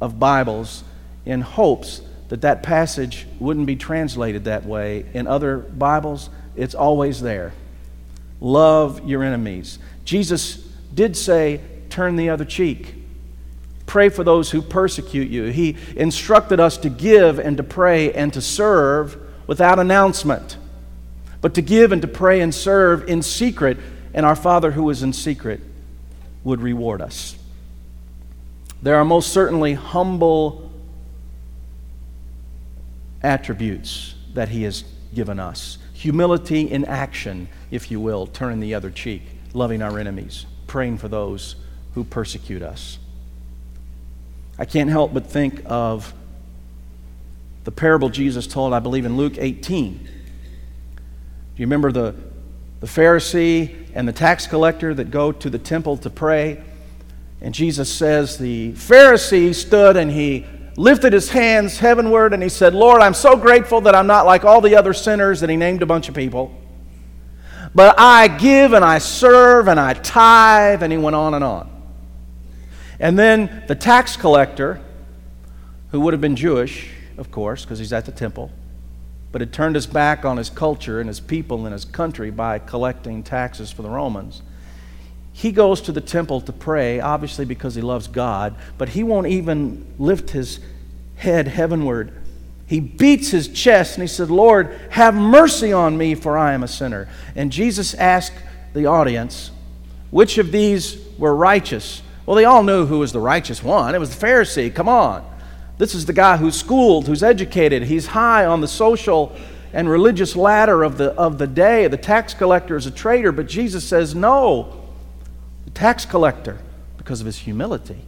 of 0.00 0.18
Bibles 0.18 0.84
in 1.26 1.40
hopes 1.40 2.00
that 2.28 2.42
that 2.42 2.62
passage 2.62 3.26
wouldn't 3.38 3.66
be 3.66 3.76
translated 3.76 4.44
that 4.44 4.64
way. 4.64 5.06
In 5.14 5.26
other 5.26 5.58
Bibles, 5.58 6.30
it's 6.56 6.74
always 6.74 7.20
there. 7.20 7.52
Love 8.40 9.08
your 9.08 9.22
enemies. 9.22 9.78
Jesus 10.04 10.56
did 10.94 11.16
say, 11.16 11.60
turn 11.90 12.16
the 12.16 12.30
other 12.30 12.44
cheek. 12.44 12.94
Pray 13.86 14.10
for 14.10 14.22
those 14.22 14.50
who 14.50 14.60
persecute 14.60 15.28
you. 15.28 15.44
He 15.44 15.76
instructed 15.96 16.60
us 16.60 16.76
to 16.78 16.90
give 16.90 17.38
and 17.38 17.56
to 17.56 17.62
pray 17.62 18.12
and 18.12 18.32
to 18.34 18.42
serve 18.42 19.16
without 19.46 19.78
announcement, 19.78 20.58
but 21.40 21.54
to 21.54 21.62
give 21.62 21.90
and 21.90 22.02
to 22.02 22.08
pray 22.08 22.40
and 22.40 22.54
serve 22.54 23.08
in 23.08 23.22
secret, 23.22 23.78
and 24.12 24.26
our 24.26 24.36
Father 24.36 24.72
who 24.72 24.90
is 24.90 25.02
in 25.02 25.14
secret 25.14 25.60
would 26.44 26.60
reward 26.60 27.00
us. 27.00 27.36
There 28.82 28.96
are 28.96 29.04
most 29.04 29.32
certainly 29.32 29.74
humble 29.74 30.67
attributes 33.22 34.14
that 34.34 34.48
He 34.48 34.62
has 34.62 34.84
given 35.14 35.40
us 35.40 35.78
humility 35.98 36.70
in 36.70 36.84
action, 36.84 37.48
if 37.72 37.90
you 37.90 37.98
will, 37.98 38.24
turning 38.28 38.60
the 38.60 38.72
other 38.72 38.88
cheek, 38.88 39.22
loving 39.52 39.82
our 39.82 39.98
enemies, 39.98 40.46
praying 40.68 40.96
for 40.96 41.08
those 41.08 41.56
who 41.94 42.04
persecute 42.04 42.62
us. 42.62 43.00
I 44.56 44.64
can't 44.64 44.88
help 44.88 45.12
but 45.12 45.26
think 45.26 45.60
of 45.66 46.14
the 47.64 47.72
parable 47.72 48.10
Jesus 48.10 48.46
told, 48.46 48.72
I 48.72 48.78
believe, 48.78 49.04
in 49.04 49.16
Luke 49.16 49.34
18. 49.38 49.94
Do 49.94 50.10
you 51.56 51.66
remember 51.66 51.90
the, 51.90 52.14
the 52.78 52.86
Pharisee 52.86 53.74
and 53.92 54.06
the 54.06 54.12
tax 54.12 54.46
collector 54.46 54.94
that 54.94 55.10
go 55.10 55.32
to 55.32 55.50
the 55.50 55.58
temple 55.58 55.96
to 55.98 56.10
pray? 56.10 56.62
And 57.40 57.52
Jesus 57.52 57.92
says, 57.92 58.38
The 58.38 58.72
Pharisee 58.74 59.52
stood 59.52 59.96
and 59.96 60.12
he 60.12 60.46
lifted 60.78 61.12
his 61.12 61.28
hands 61.28 61.78
heavenward 61.78 62.32
and 62.32 62.42
he 62.42 62.48
said, 62.48 62.72
Lord, 62.72 63.02
I'm 63.02 63.12
so 63.12 63.36
grateful 63.36 63.80
that 63.82 63.96
I'm 63.96 64.06
not 64.06 64.24
like 64.24 64.44
all 64.44 64.60
the 64.60 64.76
other 64.76 64.94
sinners. 64.94 65.42
And 65.42 65.50
he 65.50 65.56
named 65.56 65.82
a 65.82 65.86
bunch 65.86 66.08
of 66.08 66.14
people. 66.14 66.56
But 67.74 67.96
I 67.98 68.28
give 68.28 68.72
and 68.72 68.84
I 68.84 68.98
serve 68.98 69.68
and 69.68 69.78
I 69.78 69.92
tithe. 69.92 70.82
And 70.82 70.92
he 70.92 70.96
went 70.96 71.16
on 71.16 71.34
and 71.34 71.44
on. 71.44 71.68
And 73.00 73.18
then 73.18 73.64
the 73.66 73.74
tax 73.74 74.16
collector, 74.16 74.80
who 75.90 76.00
would 76.00 76.14
have 76.14 76.20
been 76.20 76.36
Jewish, 76.36 76.90
of 77.16 77.30
course, 77.30 77.64
because 77.64 77.78
he's 77.78 77.92
at 77.92 78.06
the 78.06 78.12
temple, 78.12 78.50
but 79.32 79.40
had 79.40 79.52
turned 79.52 79.74
his 79.74 79.86
back 79.86 80.24
on 80.24 80.36
his 80.36 80.48
culture 80.48 81.00
and 81.00 81.08
his 81.08 81.20
people 81.20 81.64
and 81.66 81.72
his 81.72 81.84
country 81.84 82.30
by 82.30 82.58
collecting 82.58 83.22
taxes 83.22 83.70
for 83.70 83.82
the 83.82 83.90
Romans. 83.90 84.42
He 85.38 85.52
goes 85.52 85.80
to 85.82 85.92
the 85.92 86.00
temple 86.00 86.40
to 86.40 86.52
pray, 86.52 86.98
obviously 86.98 87.44
because 87.44 87.76
he 87.76 87.80
loves 87.80 88.08
God, 88.08 88.56
but 88.76 88.88
he 88.88 89.04
won't 89.04 89.28
even 89.28 89.86
lift 89.96 90.30
his 90.30 90.58
head 91.14 91.46
heavenward 91.46 92.12
He 92.66 92.80
beats 92.80 93.30
his 93.30 93.48
chest 93.48 93.94
and 93.94 94.02
he 94.02 94.08
said, 94.08 94.30
Lord, 94.30 94.78
have 94.90 95.14
mercy 95.14 95.72
on 95.72 95.96
me, 95.96 96.14
for 96.16 96.36
I 96.36 96.52
am 96.54 96.62
a 96.62 96.68
sinner. 96.68 97.08
And 97.34 97.50
Jesus 97.50 97.94
asked 97.94 98.34
the 98.74 98.86
audience, 98.86 99.52
which 100.10 100.38
of 100.38 100.52
these 100.52 100.98
were 101.16 101.34
righteous? 101.34 102.02
Well, 102.26 102.36
they 102.36 102.44
all 102.44 102.64
knew 102.64 102.84
who 102.84 102.98
was 102.98 103.12
the 103.12 103.20
righteous 103.20 103.62
one. 103.62 103.94
It 103.94 103.98
was 103.98 104.14
the 104.14 104.26
Pharisee. 104.26 104.74
Come 104.74 104.88
on. 104.88 105.24
This 105.78 105.94
is 105.94 106.04
the 106.04 106.12
guy 106.12 106.36
who's 106.36 106.56
schooled, 106.56 107.06
who's 107.06 107.22
educated. 107.22 107.84
He's 107.84 108.08
high 108.08 108.44
on 108.44 108.60
the 108.60 108.68
social 108.68 109.34
and 109.72 109.88
religious 109.88 110.36
ladder 110.36 110.82
of 110.82 110.98
the, 110.98 111.12
of 111.12 111.38
the 111.38 111.46
day. 111.46 111.86
The 111.86 111.96
tax 111.96 112.34
collector 112.34 112.76
is 112.76 112.86
a 112.86 112.90
traitor, 112.90 113.32
but 113.32 113.46
Jesus 113.46 113.84
says, 113.84 114.14
no. 114.14 114.77
Tax 115.78 116.04
collector, 116.04 116.58
because 116.96 117.20
of 117.20 117.26
his 117.26 117.38
humility, 117.38 118.00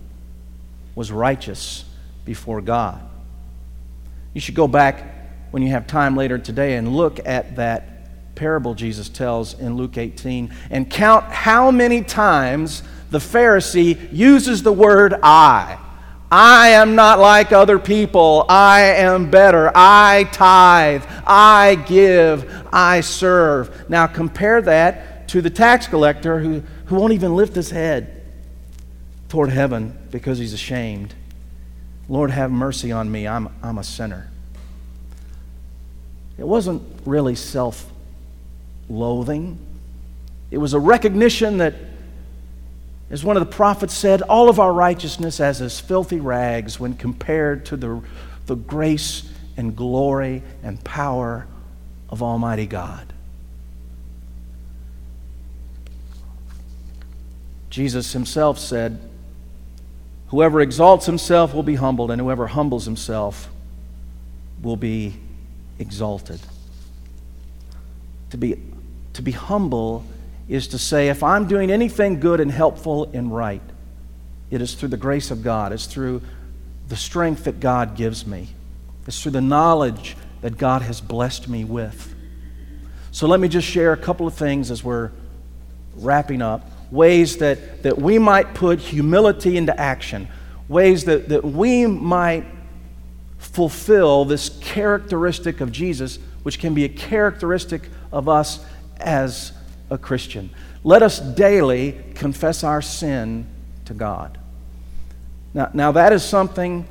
was 0.97 1.13
righteous 1.13 1.85
before 2.25 2.61
God. 2.61 3.01
You 4.35 4.41
should 4.41 4.57
go 4.57 4.67
back 4.67 5.05
when 5.53 5.63
you 5.63 5.69
have 5.71 5.87
time 5.87 6.17
later 6.17 6.37
today 6.37 6.75
and 6.75 6.97
look 6.97 7.25
at 7.25 7.55
that 7.55 8.35
parable 8.35 8.75
Jesus 8.75 9.09
tells 9.09 9.55
in 9.55 9.77
Luke 9.77 9.99
18 9.99 10.53
and 10.71 10.91
count 10.91 11.27
how 11.27 11.71
many 11.71 12.03
times 12.03 12.83
the 13.13 13.19
Pharisee 13.19 14.13
uses 14.13 14.65
the 14.65 14.73
word 14.73 15.15
I. 15.23 15.79
I 16.29 16.71
am 16.71 16.97
not 16.97 17.21
like 17.21 17.53
other 17.53 17.79
people. 17.79 18.47
I 18.49 18.81
am 18.81 19.31
better. 19.31 19.71
I 19.77 20.29
tithe. 20.33 21.05
I 21.25 21.77
give. 21.87 22.67
I 22.73 23.01
serve. 23.03 23.89
Now 23.89 24.09
compare 24.09 24.61
that 24.63 25.29
to 25.31 25.41
the 25.41 25.51
tax 25.51 25.87
collector 25.87 26.41
who, 26.41 26.61
who 26.91 26.97
won't 26.97 27.13
even 27.13 27.37
lift 27.37 27.55
his 27.55 27.71
head 27.71 28.21
toward 29.29 29.49
heaven 29.49 29.97
because 30.11 30.39
he's 30.39 30.53
ashamed. 30.53 31.15
Lord, 32.09 32.33
have 32.33 32.51
mercy 32.51 32.91
on 32.91 33.13
me. 33.13 33.29
I'm, 33.29 33.49
I'm 33.63 33.79
a 33.79 33.85
sinner. 33.85 34.29
It 36.37 36.45
wasn't 36.45 36.83
really 37.07 37.37
self 37.37 37.89
loathing, 38.89 39.57
it 40.51 40.59
was 40.59 40.73
a 40.73 40.81
recognition 40.81 41.59
that, 41.59 41.75
as 43.09 43.23
one 43.23 43.37
of 43.37 43.49
the 43.49 43.55
prophets 43.55 43.95
said, 43.95 44.21
all 44.23 44.49
of 44.49 44.59
our 44.59 44.73
righteousness 44.73 45.39
as 45.39 45.61
as 45.61 45.79
filthy 45.79 46.19
rags 46.19 46.81
when 46.81 46.95
compared 46.95 47.67
to 47.67 47.77
the, 47.77 48.03
the 48.47 48.57
grace 48.57 49.33
and 49.57 49.77
glory 49.77 50.43
and 50.65 50.83
power 50.83 51.47
of 52.09 52.21
Almighty 52.21 52.67
God. 52.67 53.10
Jesus 57.71 58.13
himself 58.13 58.59
said, 58.59 59.01
Whoever 60.29 60.61
exalts 60.61 61.07
himself 61.07 61.55
will 61.55 61.63
be 61.63 61.77
humbled, 61.77 62.11
and 62.11 62.21
whoever 62.21 62.47
humbles 62.47 62.85
himself 62.85 63.49
will 64.63 64.77
be 64.77 65.15
exalted. 65.79 66.41
To 68.31 68.37
be, 68.37 68.61
to 69.15 69.23
be 69.23 69.33
humble 69.33 70.05
is 70.49 70.69
to 70.69 70.79
say, 70.79 71.09
if 71.09 71.23
I'm 71.23 71.49
doing 71.49 71.71
anything 71.71 72.21
good 72.21 72.41
and 72.41 72.51
helpful 72.51 73.11
and 73.13 73.35
right, 73.35 73.63
it 74.51 74.61
is 74.61 74.75
through 74.75 74.91
the 74.91 74.97
grace 74.97 75.31
of 75.31 75.43
God, 75.43 75.73
it's 75.73 75.87
through 75.87 76.23
the 76.89 76.97
strength 76.97 77.45
that 77.45 77.59
God 77.59 77.97
gives 77.97 78.27
me, 78.27 78.49
it's 79.07 79.21
through 79.21 79.33
the 79.33 79.41
knowledge 79.41 80.17
that 80.43 80.59
God 80.59 80.83
has 80.83 81.01
blessed 81.01 81.49
me 81.49 81.65
with. 81.65 82.15
So 83.11 83.27
let 83.27 83.41
me 83.41 83.49
just 83.49 83.67
share 83.67 83.93
a 83.93 83.97
couple 83.97 84.27
of 84.27 84.35
things 84.35 84.71
as 84.71 84.85
we're 84.85 85.11
wrapping 85.97 86.41
up 86.41 86.70
ways 86.91 87.39
that, 87.39 87.83
that 87.83 87.99
we 87.99 88.19
might 88.19 88.55
put 88.55 88.81
humility 88.81 89.57
into 89.57 89.79
action, 89.79 90.29
ways 90.69 91.05
that, 91.05 91.29
that 91.29 91.45
we 91.45 91.87
might 91.87 92.45
fulfill 93.39 94.25
this 94.25 94.59
characteristic 94.61 95.61
of 95.61 95.73
Jesus, 95.73 96.19
which 96.43 96.59
can 96.59 96.75
be 96.75 96.85
a 96.85 96.89
characteristic 96.89 97.89
of 98.13 98.29
us 98.29 98.65
as 98.99 99.53
a 99.89 99.99
Christian. 99.99 100.51
Let 100.85 101.03
us 101.03 101.21
daily 101.21 102.01
confess 102.15 102.65
our 102.65 102.83
sin 102.83 103.47
to 103.87 103.95
God. 103.95 104.39
Now, 105.53 105.71
now 105.75 105.93
that 105.93 106.13
is 106.13 106.23
something 106.23 106.87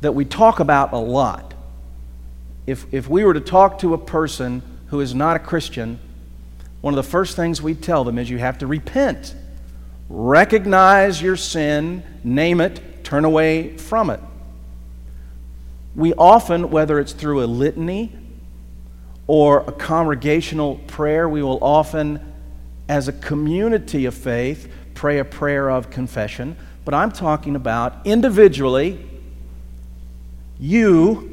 that 0.00 0.12
we 0.12 0.24
talk 0.24 0.60
about 0.60 0.92
a 0.92 0.98
lot. 0.98 1.54
If, 2.66 2.86
if 2.92 3.08
we 3.08 3.24
were 3.24 3.34
to 3.34 3.40
talk 3.40 3.78
to 3.80 3.94
a 3.94 3.98
person 3.98 4.62
who 4.88 5.00
is 5.00 5.14
not 5.14 5.36
a 5.36 5.38
Christian, 5.38 5.98
one 6.80 6.94
of 6.94 6.96
the 6.96 7.10
first 7.10 7.36
things 7.36 7.60
we 7.60 7.74
tell 7.74 8.04
them 8.04 8.18
is 8.18 8.30
you 8.30 8.38
have 8.38 8.58
to 8.58 8.66
repent. 8.66 9.34
Recognize 10.08 11.20
your 11.20 11.36
sin, 11.36 12.02
name 12.24 12.60
it, 12.60 13.04
turn 13.04 13.24
away 13.24 13.76
from 13.76 14.10
it. 14.10 14.20
We 15.94 16.14
often, 16.14 16.70
whether 16.70 16.98
it's 16.98 17.12
through 17.12 17.44
a 17.44 17.46
litany 17.46 18.16
or 19.26 19.60
a 19.60 19.72
congregational 19.72 20.76
prayer, 20.86 21.28
we 21.28 21.42
will 21.42 21.62
often, 21.62 22.32
as 22.88 23.08
a 23.08 23.12
community 23.12 24.06
of 24.06 24.14
faith, 24.14 24.72
pray 24.94 25.18
a 25.18 25.24
prayer 25.24 25.70
of 25.70 25.90
confession. 25.90 26.56
But 26.84 26.94
I'm 26.94 27.12
talking 27.12 27.54
about 27.54 28.06
individually, 28.06 29.04
you 30.58 31.29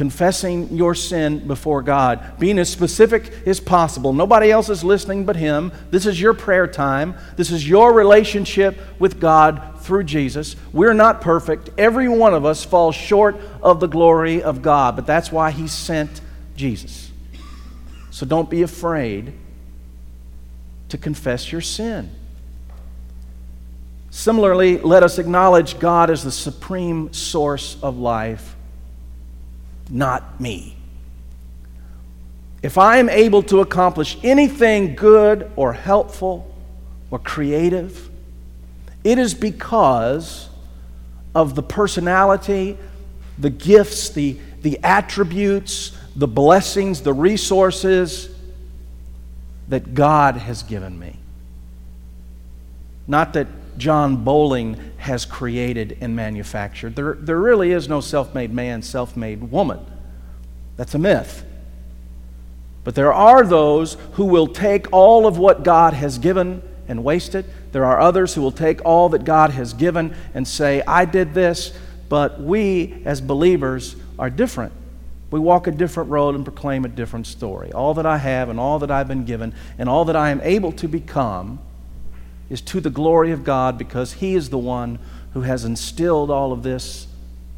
confessing 0.00 0.74
your 0.74 0.94
sin 0.94 1.46
before 1.46 1.82
God, 1.82 2.38
being 2.38 2.58
as 2.58 2.70
specific 2.70 3.46
as 3.46 3.60
possible. 3.60 4.14
Nobody 4.14 4.50
else 4.50 4.70
is 4.70 4.82
listening 4.82 5.26
but 5.26 5.36
Him. 5.36 5.70
This 5.90 6.06
is 6.06 6.18
your 6.18 6.32
prayer 6.32 6.66
time. 6.66 7.14
This 7.36 7.50
is 7.50 7.68
your 7.68 7.92
relationship 7.92 8.80
with 8.98 9.20
God 9.20 9.78
through 9.80 10.04
Jesus. 10.04 10.56
We're 10.72 10.94
not 10.94 11.20
perfect. 11.20 11.68
Every 11.76 12.08
one 12.08 12.32
of 12.32 12.46
us 12.46 12.64
falls 12.64 12.94
short 12.94 13.36
of 13.62 13.78
the 13.78 13.88
glory 13.88 14.42
of 14.42 14.62
God, 14.62 14.96
but 14.96 15.04
that's 15.04 15.30
why 15.30 15.50
He 15.50 15.68
sent 15.68 16.22
Jesus. 16.56 17.12
So 18.10 18.24
don't 18.24 18.48
be 18.48 18.62
afraid 18.62 19.34
to 20.88 20.96
confess 20.96 21.52
your 21.52 21.60
sin. 21.60 22.10
Similarly, 24.08 24.78
let 24.78 25.02
us 25.02 25.18
acknowledge 25.18 25.78
God 25.78 26.08
as 26.08 26.24
the 26.24 26.32
supreme 26.32 27.12
source 27.12 27.76
of 27.82 27.98
life 27.98 28.56
not 29.90 30.40
me. 30.40 30.76
If 32.62 32.76
I 32.76 32.98
am 32.98 33.08
able 33.08 33.42
to 33.44 33.60
accomplish 33.60 34.18
anything 34.22 34.94
good 34.94 35.50
or 35.56 35.72
helpful 35.72 36.54
or 37.10 37.18
creative, 37.18 38.10
it 39.02 39.18
is 39.18 39.34
because 39.34 40.48
of 41.34 41.54
the 41.54 41.62
personality, 41.62 42.76
the 43.38 43.50
gifts, 43.50 44.10
the, 44.10 44.38
the 44.62 44.78
attributes, 44.82 45.96
the 46.16 46.28
blessings, 46.28 47.00
the 47.00 47.12
resources 47.12 48.28
that 49.68 49.94
God 49.94 50.36
has 50.36 50.62
given 50.62 50.98
me. 50.98 51.16
Not 53.06 53.32
that 53.32 53.46
John 53.78 54.22
Bowling 54.24 54.89
has 55.00 55.24
created 55.24 55.96
and 56.02 56.14
manufactured. 56.14 56.94
There, 56.94 57.14
there 57.14 57.38
really 57.38 57.72
is 57.72 57.88
no 57.88 58.00
self 58.00 58.34
made 58.34 58.52
man, 58.52 58.82
self 58.82 59.16
made 59.16 59.50
woman. 59.50 59.80
That's 60.76 60.94
a 60.94 60.98
myth. 60.98 61.44
But 62.84 62.94
there 62.94 63.12
are 63.12 63.44
those 63.44 63.94
who 64.12 64.26
will 64.26 64.46
take 64.46 64.92
all 64.92 65.26
of 65.26 65.38
what 65.38 65.62
God 65.62 65.94
has 65.94 66.18
given 66.18 66.62
and 66.86 67.02
waste 67.02 67.34
it. 67.34 67.46
There 67.72 67.84
are 67.84 68.00
others 68.00 68.34
who 68.34 68.42
will 68.42 68.52
take 68.52 68.84
all 68.84 69.08
that 69.10 69.24
God 69.24 69.50
has 69.52 69.72
given 69.72 70.14
and 70.34 70.46
say, 70.46 70.82
I 70.86 71.06
did 71.06 71.32
this, 71.32 71.72
but 72.08 72.40
we 72.40 73.02
as 73.04 73.20
believers 73.20 73.96
are 74.18 74.28
different. 74.28 74.72
We 75.30 75.40
walk 75.40 75.66
a 75.66 75.70
different 75.70 76.10
road 76.10 76.34
and 76.34 76.44
proclaim 76.44 76.84
a 76.84 76.88
different 76.88 77.26
story. 77.26 77.72
All 77.72 77.94
that 77.94 78.06
I 78.06 78.18
have 78.18 78.48
and 78.48 78.60
all 78.60 78.80
that 78.80 78.90
I've 78.90 79.08
been 79.08 79.24
given 79.24 79.54
and 79.78 79.88
all 79.88 80.04
that 80.06 80.16
I 80.16 80.30
am 80.30 80.40
able 80.42 80.72
to 80.72 80.88
become 80.88 81.60
is 82.50 82.60
to 82.60 82.80
the 82.80 82.90
glory 82.90 83.30
of 83.30 83.44
God 83.44 83.78
because 83.78 84.14
He 84.14 84.34
is 84.34 84.50
the 84.50 84.58
one 84.58 84.98
who 85.32 85.42
has 85.42 85.64
instilled 85.64 86.30
all 86.30 86.52
of 86.52 86.62
this 86.62 87.06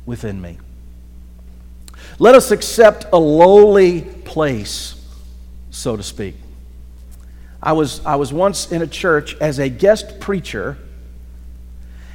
within 0.04 0.40
me. 0.40 0.58
Let 2.18 2.34
us 2.34 2.50
accept 2.50 3.06
a 3.12 3.18
lowly 3.18 4.02
place, 4.02 4.94
so 5.70 5.96
to 5.96 6.02
speak. 6.02 6.36
I 7.62 7.72
was, 7.72 8.04
I 8.04 8.16
was 8.16 8.32
once 8.32 8.70
in 8.70 8.82
a 8.82 8.86
church 8.86 9.36
as 9.40 9.58
a 9.58 9.68
guest 9.68 10.20
preacher, 10.20 10.76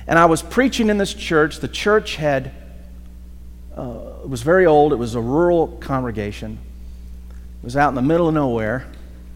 and 0.05 0.19
I 0.19 0.25
was 0.25 0.41
preaching 0.41 0.89
in 0.89 0.97
this 0.97 1.13
church. 1.13 1.57
The 1.57 1.67
church 1.67 2.17
had, 2.17 2.51
uh, 3.75 3.99
it 4.23 4.29
was 4.29 4.43
very 4.43 4.65
old, 4.65 4.93
it 4.93 4.97
was 4.97 5.15
a 5.15 5.21
rural 5.21 5.67
congregation. 5.67 6.59
It 7.61 7.65
was 7.65 7.75
out 7.75 7.89
in 7.89 7.95
the 7.95 8.01
middle 8.01 8.27
of 8.27 8.33
nowhere, 8.33 8.87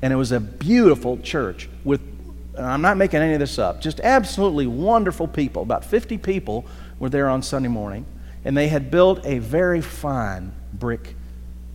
and 0.01 0.13
it 0.13 0.17
was 0.17 0.31
a 0.31 0.39
beautiful 0.39 1.17
church 1.17 1.69
with 1.83 2.10
I'm 2.57 2.81
not 2.81 2.97
making 2.97 3.21
any 3.21 3.33
of 3.33 3.39
this 3.39 3.57
up, 3.57 3.81
just 3.81 3.99
absolutely 4.01 4.67
wonderful 4.67 5.27
people. 5.27 5.61
About 5.61 5.85
50 5.85 6.17
people 6.17 6.65
were 6.99 7.09
there 7.09 7.29
on 7.29 7.41
Sunday 7.41 7.69
morning, 7.69 8.05
and 8.43 8.55
they 8.55 8.67
had 8.67 8.91
built 8.91 9.25
a 9.25 9.39
very 9.39 9.81
fine 9.81 10.51
brick 10.73 11.15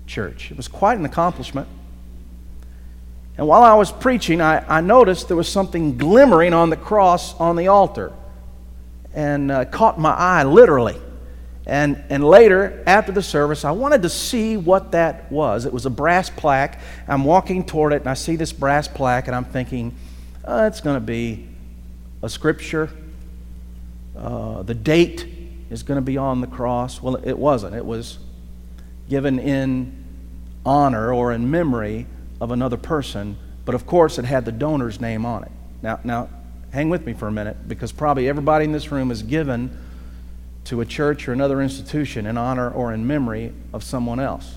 church. 0.07 0.51
It 0.51 0.57
was 0.57 0.69
quite 0.69 0.99
an 0.99 1.05
accomplishment. 1.05 1.69
And 3.39 3.47
while 3.47 3.63
I 3.63 3.75
was 3.75 3.93
preaching, 3.93 4.41
I, 4.41 4.65
I 4.79 4.81
noticed 4.81 5.29
there 5.29 5.37
was 5.37 5.49
something 5.49 5.99
glimmering 5.99 6.55
on 6.55 6.71
the 6.71 6.77
cross 6.77 7.39
on 7.39 7.57
the 7.57 7.69
altar 7.69 8.13
and 9.15 9.51
uh, 9.51 9.65
caught 9.67 9.99
my 9.99 10.13
eye 10.13 10.45
literally. 10.45 10.97
And, 11.67 12.05
and 12.11 12.23
later, 12.23 12.83
after 12.87 13.11
the 13.11 13.23
service, 13.23 13.65
I 13.65 13.73
wanted 13.73 14.03
to 14.03 14.09
see 14.09 14.57
what 14.57 14.93
that 14.93 15.31
was. 15.33 15.65
It 15.65 15.73
was 15.73 15.85
a 15.85 15.91
brass 15.91 16.31
plaque. 16.31 16.79
I'm 17.09 17.25
walking 17.25 17.65
toward 17.65 17.93
it, 17.93 18.03
and 18.03 18.09
I 18.09 18.15
see 18.15 18.37
this 18.37 18.53
brass 18.53 18.87
plaque, 18.87 19.27
and 19.27 19.35
I'm 19.35 19.45
thinking, 19.45 19.97
oh, 20.47 20.67
it's 20.67 20.81
going 20.81 20.97
to 20.97 21.01
be 21.01 21.47
a 22.23 22.29
scripture. 22.29 22.91
Uh, 24.17 24.63
the 24.63 24.75
date 24.75 25.27
is 25.71 25.83
going 25.83 25.97
to 25.97 26.03
be 26.03 26.17
on 26.17 26.41
the 26.41 26.47
cross. 26.47 27.03
Well, 27.03 27.17
it 27.17 27.39
wasn't. 27.39 27.75
It 27.75 27.85
was 27.85 28.19
given 29.09 29.39
in 29.39 30.05
honor 30.65 31.13
or 31.13 31.33
in 31.33 31.51
memory 31.51 32.07
of 32.41 32.51
another 32.51 32.77
person, 32.77 33.37
but 33.65 33.75
of 33.75 33.87
course, 33.87 34.19
it 34.19 34.25
had 34.25 34.45
the 34.45 34.53
donor's 34.53 35.01
name 35.01 35.27
on 35.27 35.45
it. 35.45 35.53
Now, 35.83 36.01
now 36.05 36.29
hang 36.73 36.89
with 36.89 37.07
me 37.07 37.13
for 37.13 37.29
a 37.29 37.33
minute, 37.33 37.69
because 37.69 37.93
probably 37.93 38.29
everybody 38.29 38.65
in 38.65 38.73
this 38.73 38.91
room 38.91 39.11
is 39.11 39.23
given 39.23 39.77
to 40.65 40.81
a 40.81 40.85
church 40.85 41.29
or 41.29 41.33
another 41.33 41.63
institution 41.63 42.27
in 42.27 42.37
honor 42.37 42.71
or 42.71 42.93
in 42.93 43.07
memory 43.07 43.53
of 43.73 43.85
someone 43.85 44.19
else. 44.19 44.57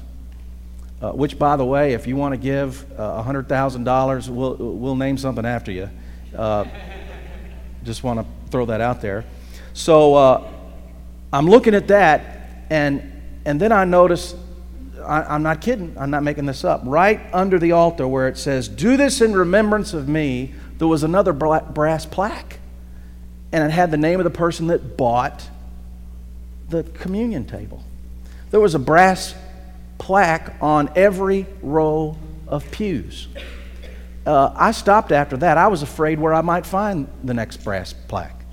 Uh, 1.02 1.12
which, 1.12 1.40
by 1.40 1.56
the 1.56 1.66
way, 1.66 1.94
if 1.94 2.08
you 2.08 2.16
want 2.16 2.34
to 2.34 2.38
give 2.38 2.86
uh, 3.00 3.24
$100,000, 3.24 4.30
we'll, 4.30 4.56
we'll 4.56 4.96
name 4.96 5.18
something 5.18 5.46
after 5.46 5.72
you. 5.72 5.90
Uh, 6.36 6.66
just 7.86 8.04
want 8.04 8.20
to 8.20 8.26
throw 8.52 8.66
that 8.66 8.82
out 8.82 9.02
there. 9.02 9.24
So 9.74 10.16
uh, 10.16 10.52
I'm 11.32 11.48
looking 11.48 11.74
at 11.74 11.88
that, 11.88 12.66
and, 12.70 13.22
and 13.46 13.62
then 13.62 13.72
I 13.72 13.86
notice 13.86 14.36
I, 15.02 15.36
am 15.36 15.44
not 15.44 15.62
kidding, 15.62 15.96
I'm 15.98 16.12
not 16.12 16.24
making 16.24 16.46
this 16.46 16.64
up. 16.64 16.82
Right 16.84 17.22
under 17.34 17.58
the 17.60 17.72
altar 17.72 18.08
where 18.08 18.28
it 18.28 18.38
says, 18.38 18.68
Do 18.68 18.98
this 18.98 19.22
in 19.22 19.34
remembrance 19.34 19.94
of 19.94 20.08
me, 20.08 20.54
there 20.78 20.88
was 20.88 21.04
another 21.04 21.34
brass 21.34 22.06
plaque. 22.06 22.60
And 23.52 23.64
it 23.64 23.72
had 23.72 23.90
the 23.90 23.98
name 23.98 24.20
of 24.20 24.26
the 24.26 24.30
person 24.30 24.68
that 24.68 24.96
bought 24.96 25.50
the 26.70 26.84
communion 26.84 27.46
table. 27.48 27.84
There 28.52 28.60
was 28.60 28.76
a 28.76 28.80
brass 28.80 29.34
plaque 30.00 30.56
on 30.62 30.90
every 30.96 31.46
row 31.62 32.18
of 32.48 32.70
pews. 32.72 33.28
Uh, 34.26 34.52
I 34.56 34.72
stopped 34.72 35.12
after 35.12 35.38
that. 35.38 35.58
I 35.58 35.68
was 35.68 35.84
afraid 35.84 36.20
where 36.20 36.34
I 36.34 36.42
might 36.42 36.66
find 36.66 37.08
the 37.24 37.36
next 37.36 37.58
brass 37.58 37.94
plaque. 37.94 38.44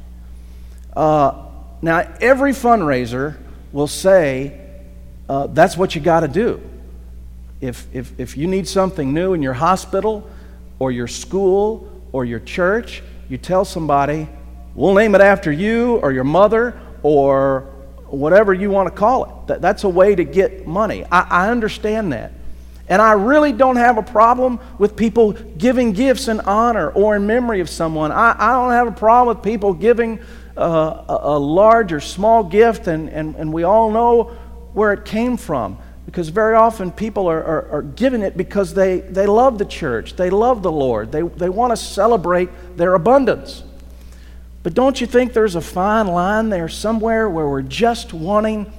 Uh, 0.95 1.45
now, 1.81 2.01
every 2.21 2.53
fundraiser 2.53 3.37
will 3.73 3.87
say 3.87 4.61
uh, 5.29 5.47
that's 5.49 5.77
what 5.77 5.95
you 5.95 6.01
got 6.01 6.21
to 6.21 6.29
do. 6.29 6.61
If, 7.61 7.87
if, 7.93 8.19
if 8.19 8.37
you 8.37 8.47
need 8.47 8.69
something 8.69 9.13
new 9.13 9.33
in 9.33 9.43
your 9.43 9.55
hospital 9.55 10.29
or 10.79 10.93
your 10.93 11.09
school 11.09 11.91
or 12.13 12.25
your 12.25 12.41
church, 12.41 13.03
you 13.29 13.39
tell 13.39 13.65
somebody, 13.65 14.29
we'll 14.75 14.95
name 14.95 15.15
it 15.15 15.21
after 15.21 15.51
you 15.51 15.97
or 15.97 16.13
your 16.13 16.25
mother 16.25 16.79
or 17.03 17.73
whatever 18.09 18.55
you 18.55 18.71
want 18.71 18.89
to 18.89 18.95
call 18.95 19.25
it. 19.25 19.47
That, 19.49 19.63
that's 19.63 19.85
a 19.85 19.89
way 19.89 20.15
to 20.15 20.25
get 20.25 20.67
money. 20.67 21.05
I, 21.05 21.47
I 21.47 21.51
understand 21.51 22.13
that. 22.13 22.33
And 22.89 23.03
I 23.03 23.13
really 23.13 23.53
don't 23.53 23.77
have 23.77 23.99
a 23.99 24.03
problem 24.03 24.61
with 24.79 24.95
people 24.95 25.33
giving 25.33 25.93
gifts 25.93 26.29
in 26.29 26.41
honor 26.41 26.91
or 26.91 27.17
in 27.17 27.27
memory 27.27 27.61
of 27.61 27.69
someone. 27.69 28.13
I, 28.13 28.37
I 28.39 28.53
don't 28.53 28.71
have 28.71 28.87
a 28.87 28.93
problem 28.93 29.37
with 29.37 29.45
people 29.45 29.75
giving 29.75 30.21
uh, 30.57 31.05
a, 31.09 31.39
large 31.39 31.93
or 31.93 32.01
small 32.01 32.45
gift, 32.45 32.87
and, 32.87 33.09
and, 33.11 33.35
and 33.35 33.53
we 33.53 33.65
all 33.65 33.91
know 33.91 34.25
where 34.73 34.93
it 34.93 35.05
came 35.05 35.37
from. 35.37 35.79
Because 36.07 36.29
very 36.29 36.55
often 36.55 36.93
people 36.93 37.27
are, 37.27 37.43
are, 37.43 37.69
are 37.71 37.83
giving 37.83 38.23
it 38.23 38.37
because 38.37 38.73
they, 38.73 39.01
they 39.01 39.27
love 39.27 39.59
the 39.59 39.65
church, 39.65 40.15
they 40.15 40.31
love 40.31 40.63
the 40.63 40.71
Lord, 40.71 41.11
they, 41.11 41.23
they 41.23 41.49
want 41.49 41.73
to 41.73 41.77
celebrate 41.77 42.49
their 42.77 42.95
abundance. 42.95 43.65
But 44.67 44.75
don't 44.75 45.01
you 45.01 45.07
think 45.07 45.33
there's 45.33 45.55
a 45.55 45.61
fine 45.61 46.09
line 46.09 46.49
there 46.49 46.69
somewhere 46.69 47.31
where 47.31 47.47
we're 47.49 47.63
just 47.63 48.13
wanting 48.13 48.73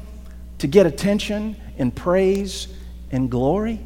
to 0.58 0.68
get 0.68 0.86
attention 0.86 1.56
and 1.78 1.96
praise 1.96 2.68
and 3.10 3.32
glory? 3.32 3.80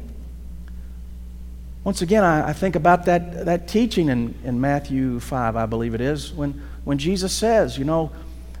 Once 1.84 2.02
again, 2.02 2.24
I, 2.24 2.48
I, 2.48 2.52
think 2.54 2.74
about 2.74 3.04
that, 3.04 3.44
that 3.46 3.68
teaching 3.68 4.08
in, 4.08 4.34
in 4.42 4.60
Matthew 4.60 5.20
5, 5.20 5.54
I 5.54 5.66
believe 5.66 5.94
it 5.94 6.00
is, 6.00 6.32
when, 6.32 6.60
when 6.82 6.98
Jesus 6.98 7.32
says, 7.32 7.78
you 7.78 7.84
know, 7.84 8.10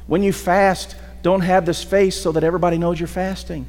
when 0.06 0.22
you 0.22 0.32
fast, 0.32 0.94
don't 1.22 1.40
have 1.40 1.66
this 1.66 1.82
face 1.82 2.16
so 2.16 2.30
that 2.30 2.44
everybody 2.44 2.78
knows 2.78 3.00
you're 3.00 3.08
fasting. 3.08 3.66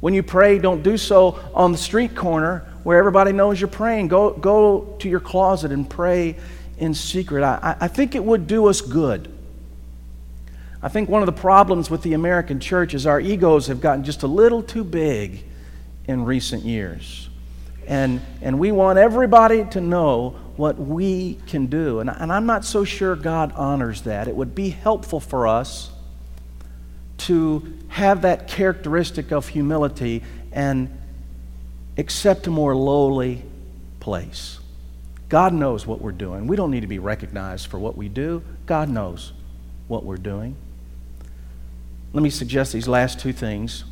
When 0.00 0.14
you 0.14 0.22
pray, 0.22 0.58
don't 0.58 0.82
do 0.82 0.96
so 0.96 1.38
on 1.52 1.72
the 1.72 1.76
street 1.76 2.16
corner 2.16 2.66
where 2.82 2.98
everybody 2.98 3.32
knows 3.32 3.60
you're 3.60 3.68
praying. 3.68 4.08
Go, 4.08 4.30
go 4.30 4.96
to 5.00 5.08
your 5.10 5.20
closet 5.20 5.70
and 5.70 5.86
pray 5.86 6.36
in 6.78 6.94
secret. 6.94 7.44
I, 7.44 7.76
I 7.80 7.88
think 7.88 8.14
it 8.14 8.24
would 8.24 8.46
do 8.46 8.66
us 8.66 8.80
good. 8.80 9.32
I 10.82 10.88
think 10.88 11.08
one 11.08 11.22
of 11.22 11.26
the 11.26 11.32
problems 11.32 11.90
with 11.90 12.02
the 12.02 12.14
American 12.14 12.58
church 12.58 12.92
is 12.92 13.06
our 13.06 13.20
egos 13.20 13.68
have 13.68 13.80
gotten 13.80 14.02
just 14.02 14.24
a 14.24 14.26
little 14.26 14.62
too 14.62 14.82
big 14.82 15.44
in 16.08 16.24
recent 16.24 16.64
years. 16.64 17.28
And, 17.86 18.20
and 18.40 18.58
we 18.58 18.72
want 18.72 18.98
everybody 18.98 19.64
to 19.66 19.80
know 19.80 20.36
what 20.56 20.78
we 20.78 21.38
can 21.46 21.66
do. 21.66 22.00
And, 22.00 22.10
and 22.10 22.32
I'm 22.32 22.46
not 22.46 22.64
so 22.64 22.84
sure 22.84 23.14
God 23.16 23.52
honors 23.52 24.02
that. 24.02 24.28
It 24.28 24.34
would 24.34 24.54
be 24.54 24.70
helpful 24.70 25.20
for 25.20 25.46
us 25.46 25.90
to 27.18 27.78
have 27.88 28.22
that 28.22 28.48
characteristic 28.48 29.30
of 29.30 29.48
humility 29.48 30.22
and 30.50 30.98
accept 31.96 32.46
a 32.46 32.50
more 32.50 32.74
lowly 32.74 33.42
place. 34.00 34.58
God 35.32 35.54
knows 35.54 35.86
what 35.86 36.02
we're 36.02 36.12
doing. 36.12 36.46
We 36.46 36.56
don't 36.56 36.70
need 36.70 36.82
to 36.82 36.86
be 36.86 36.98
recognized 36.98 37.68
for 37.68 37.78
what 37.78 37.96
we 37.96 38.10
do. 38.10 38.42
God 38.66 38.90
knows 38.90 39.32
what 39.88 40.04
we're 40.04 40.18
doing. 40.18 40.56
Let 42.12 42.22
me 42.22 42.28
suggest 42.28 42.74
these 42.74 42.86
last 42.86 43.18
two 43.18 43.32
things. 43.32 43.84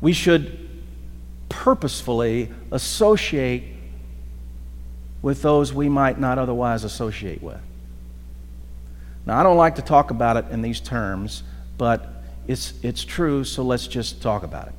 We 0.00 0.12
should 0.12 0.68
purposefully 1.48 2.52
associate 2.70 3.64
with 5.20 5.42
those 5.42 5.72
we 5.72 5.88
might 5.88 6.20
not 6.20 6.38
otherwise 6.38 6.84
associate 6.84 7.42
with. 7.42 7.58
Now, 9.26 9.40
I 9.40 9.42
don't 9.42 9.56
like 9.56 9.74
to 9.74 9.82
talk 9.82 10.12
about 10.12 10.36
it 10.36 10.44
in 10.52 10.62
these 10.62 10.78
terms, 10.78 11.42
but 11.76 12.22
it's, 12.46 12.72
it's 12.84 13.04
true, 13.04 13.42
so 13.42 13.64
let's 13.64 13.88
just 13.88 14.22
talk 14.22 14.44
about 14.44 14.68
it. 14.68 14.74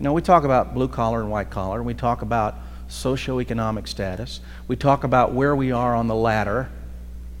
You 0.00 0.04
know, 0.04 0.12
we 0.12 0.20
talk 0.20 0.42
about 0.42 0.74
blue 0.74 0.88
collar 0.88 1.20
and 1.20 1.30
white 1.30 1.48
collar, 1.48 1.76
and 1.76 1.86
we 1.86 1.94
talk 1.94 2.22
about 2.22 2.56
socioeconomic 2.90 3.88
status. 3.88 4.40
We 4.68 4.76
talk 4.76 5.04
about 5.04 5.32
where 5.32 5.54
we 5.54 5.72
are 5.72 5.94
on 5.94 6.08
the 6.08 6.14
ladder 6.14 6.70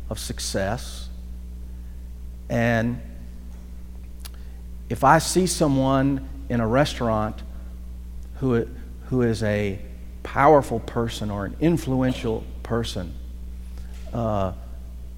of 0.08 0.18
success. 0.18 1.08
And 2.48 3.00
if 4.88 5.04
I 5.04 5.18
see 5.18 5.46
someone 5.46 6.28
in 6.48 6.60
a 6.60 6.66
restaurant 6.66 7.42
who, 8.36 8.66
who 9.06 9.22
is 9.22 9.42
a 9.42 9.78
powerful 10.22 10.80
person 10.80 11.30
or 11.30 11.44
an 11.44 11.56
influential 11.60 12.44
person, 12.62 13.14
uh, 14.12 14.52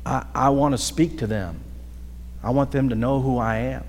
I, 0.04 0.26
I 0.34 0.48
want 0.50 0.72
to 0.72 0.78
speak 0.78 1.18
to 1.18 1.26
them. 1.26 1.60
I 2.42 2.50
want 2.50 2.72
them 2.72 2.88
to 2.88 2.94
know 2.94 3.20
who 3.20 3.38
I 3.38 3.56
am. 3.56 3.84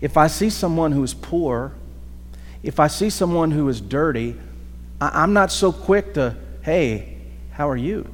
If 0.00 0.16
I 0.16 0.26
see 0.26 0.50
someone 0.50 0.92
who 0.92 1.02
is 1.02 1.14
poor, 1.14 1.72
if 2.62 2.80
I 2.80 2.86
see 2.86 3.10
someone 3.10 3.50
who 3.50 3.68
is 3.68 3.80
dirty, 3.80 4.36
I, 5.00 5.24
am 5.24 5.32
not 5.32 5.50
so 5.50 5.72
quick 5.72 6.14
to, 6.14 6.36
hey, 6.62 7.16
how 7.50 7.68
are 7.68 7.76
you? 7.76 8.08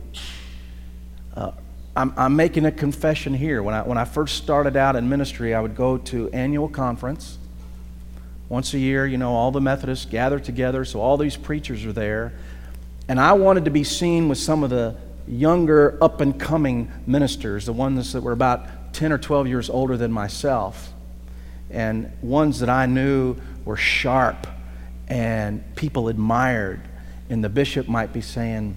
Uh, 1.34 1.52
I'm, 1.94 2.12
I'm, 2.16 2.36
making 2.36 2.64
a 2.64 2.72
confession 2.72 3.34
here. 3.34 3.62
When 3.62 3.74
I, 3.74 3.82
when 3.82 3.98
I 3.98 4.04
first 4.04 4.36
started 4.36 4.76
out 4.76 4.96
in 4.96 5.08
ministry, 5.08 5.54
I 5.54 5.60
would 5.60 5.76
go 5.76 5.98
to 5.98 6.30
annual 6.30 6.68
conference. 6.68 7.38
Once 8.48 8.74
a 8.74 8.78
year, 8.78 9.06
you 9.06 9.18
know, 9.18 9.32
all 9.32 9.50
the 9.50 9.60
Methodists 9.60 10.06
gather 10.06 10.40
together, 10.40 10.84
so 10.84 11.00
all 11.00 11.16
these 11.16 11.36
preachers 11.36 11.84
are 11.84 11.92
there. 11.92 12.32
And 13.08 13.20
I 13.20 13.32
wanted 13.32 13.66
to 13.66 13.70
be 13.70 13.84
seen 13.84 14.28
with 14.28 14.38
some 14.38 14.64
of 14.64 14.70
the 14.70 14.96
younger, 15.28 16.02
up 16.02 16.20
and 16.20 16.38
coming 16.38 16.90
ministers, 17.06 17.66
the 17.66 17.72
ones 17.72 18.12
that 18.12 18.22
were 18.22 18.32
about 18.32 18.94
10 18.94 19.12
or 19.12 19.18
12 19.18 19.46
years 19.46 19.70
older 19.70 19.96
than 19.96 20.10
myself, 20.10 20.92
and 21.70 22.10
ones 22.22 22.58
that 22.60 22.68
I 22.68 22.86
knew 22.86 23.36
were 23.64 23.76
sharp 23.76 24.46
and 25.10 25.62
people 25.74 26.08
admired. 26.08 26.80
And 27.28 27.44
the 27.44 27.48
bishop 27.48 27.88
might 27.88 28.12
be 28.12 28.22
saying, 28.22 28.76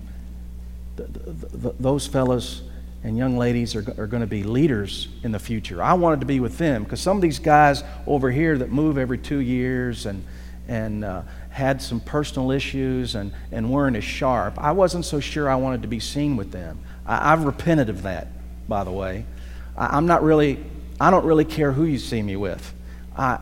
those 0.96 2.06
fellows 2.08 2.64
and 3.04 3.18
young 3.18 3.38
ladies 3.38 3.76
are, 3.76 3.86
are 3.98 4.08
going 4.08 4.22
to 4.22 4.28
be 4.28 4.44
leaders 4.44 5.08
in 5.24 5.32
the 5.32 5.40
future. 5.40 5.82
I 5.82 5.94
wanted 5.94 6.20
to 6.22 6.26
be 6.26 6.40
with 6.40 6.58
them 6.58 6.84
because 6.84 7.02
some 7.02 7.18
of 7.18 7.22
these 7.22 7.40
guys 7.40 7.84
over 8.08 8.32
here 8.32 8.58
that 8.58 8.72
move 8.72 8.98
every 8.98 9.18
two 9.18 9.40
years 9.40 10.06
and, 10.06 10.26
and 10.68 11.04
uh, 11.04 11.24
had 11.50 11.82
some 11.82 12.00
personal 12.00 12.52
issues 12.52 13.16
and, 13.16 13.34
and 13.52 13.72
weren't 13.72 13.96
as 13.96 14.04
sharp, 14.04 14.58
I 14.58 14.72
wasn't 14.72 15.06
so 15.06 15.20
sure 15.20 15.50
I 15.50 15.56
wanted 15.56 15.82
to 15.84 15.88
be 15.88 16.00
seen 16.00 16.36
with 16.36 16.52
them. 16.52 16.80
I, 17.06 17.32
have 17.32 17.44
repented 17.44 17.90
of 17.90 18.04
that, 18.04 18.28
by 18.68 18.84
the 18.84 18.92
way. 18.92 19.26
I, 19.78 19.98
I'm 19.98 20.06
not 20.06 20.24
really, 20.24 20.64
I 21.00 21.12
don't 21.12 21.26
really 21.26 21.46
care 21.46 21.72
who 21.72 21.86
you 21.86 22.00
see 22.00 22.22
me 22.22 22.38
with. 22.38 22.74
I, 23.18 23.40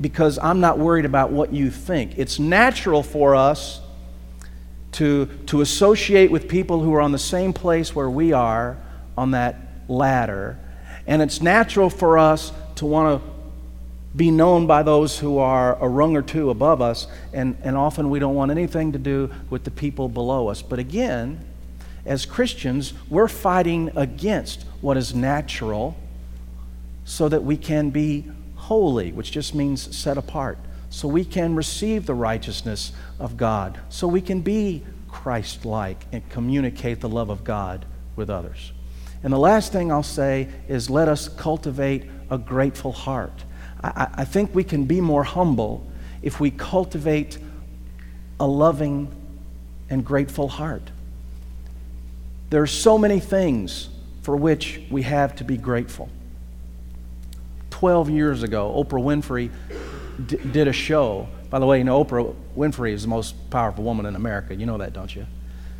because 0.00 0.38
I'm 0.38 0.60
not 0.60 0.78
worried 0.78 1.04
about 1.04 1.30
what 1.30 1.52
you 1.52 1.70
think. 1.70 2.18
It's 2.18 2.38
natural 2.38 3.02
for 3.02 3.34
us 3.34 3.80
to, 4.92 5.26
to 5.46 5.60
associate 5.60 6.30
with 6.30 6.48
people 6.48 6.80
who 6.80 6.94
are 6.94 7.00
on 7.00 7.12
the 7.12 7.18
same 7.18 7.52
place 7.52 7.94
where 7.94 8.10
we 8.10 8.32
are 8.32 8.76
on 9.16 9.32
that 9.32 9.56
ladder. 9.88 10.58
And 11.06 11.20
it's 11.22 11.40
natural 11.42 11.90
for 11.90 12.18
us 12.18 12.52
to 12.76 12.86
want 12.86 13.22
to 13.22 13.30
be 14.16 14.30
known 14.30 14.66
by 14.66 14.82
those 14.82 15.18
who 15.18 15.38
are 15.38 15.76
a 15.82 15.88
rung 15.88 16.16
or 16.16 16.22
two 16.22 16.50
above 16.50 16.80
us, 16.80 17.08
and, 17.32 17.56
and 17.62 17.76
often 17.76 18.10
we 18.10 18.20
don't 18.20 18.36
want 18.36 18.52
anything 18.52 18.92
to 18.92 18.98
do 18.98 19.28
with 19.50 19.64
the 19.64 19.70
people 19.70 20.08
below 20.08 20.48
us. 20.48 20.62
But 20.62 20.78
again, 20.78 21.44
as 22.06 22.24
Christians, 22.24 22.92
we're 23.08 23.28
fighting 23.28 23.90
against 23.96 24.62
what 24.80 24.96
is 24.96 25.14
natural 25.14 25.96
so 27.04 27.28
that 27.28 27.42
we 27.42 27.56
can 27.56 27.90
be 27.90 28.24
holy, 28.64 29.12
which 29.12 29.30
just 29.30 29.54
means 29.54 29.96
set 29.96 30.16
apart, 30.16 30.58
so 30.90 31.08
we 31.08 31.24
can 31.24 31.54
receive 31.54 32.06
the 32.06 32.14
righteousness 32.14 32.92
of 33.18 33.36
God, 33.36 33.78
so 33.88 34.06
we 34.06 34.20
can 34.20 34.40
be 34.40 34.82
Christ 35.08 35.64
like 35.64 36.06
and 36.12 36.28
communicate 36.30 37.00
the 37.00 37.08
love 37.08 37.30
of 37.30 37.44
God 37.44 37.84
with 38.16 38.30
others. 38.30 38.72
And 39.22 39.32
the 39.32 39.38
last 39.38 39.72
thing 39.72 39.90
I'll 39.90 40.02
say 40.02 40.48
is 40.68 40.90
let 40.90 41.08
us 41.08 41.28
cultivate 41.28 42.04
a 42.30 42.38
grateful 42.38 42.92
heart. 42.92 43.44
I, 43.82 44.08
I 44.14 44.24
think 44.24 44.54
we 44.54 44.64
can 44.64 44.84
be 44.84 45.00
more 45.00 45.24
humble 45.24 45.86
if 46.22 46.40
we 46.40 46.50
cultivate 46.50 47.38
a 48.38 48.46
loving 48.46 49.08
and 49.90 50.04
grateful 50.04 50.48
heart. 50.48 50.90
There 52.50 52.62
are 52.62 52.66
so 52.66 52.98
many 52.98 53.20
things 53.20 53.88
for 54.22 54.36
which 54.36 54.80
we 54.90 55.02
have 55.02 55.36
to 55.36 55.44
be 55.44 55.56
grateful. 55.56 56.08
12 57.74 58.08
years 58.08 58.44
ago, 58.44 58.72
Oprah 58.72 59.02
Winfrey 59.02 59.50
d- 60.28 60.36
did 60.52 60.68
a 60.68 60.72
show. 60.72 61.26
By 61.50 61.58
the 61.58 61.66
way, 61.66 61.78
you 61.78 61.84
know, 61.84 62.04
Oprah 62.04 62.32
Winfrey 62.56 62.92
is 62.92 63.02
the 63.02 63.08
most 63.08 63.50
powerful 63.50 63.82
woman 63.82 64.06
in 64.06 64.14
America. 64.14 64.54
You 64.54 64.64
know 64.64 64.78
that, 64.78 64.92
don't 64.92 65.12
you? 65.12 65.26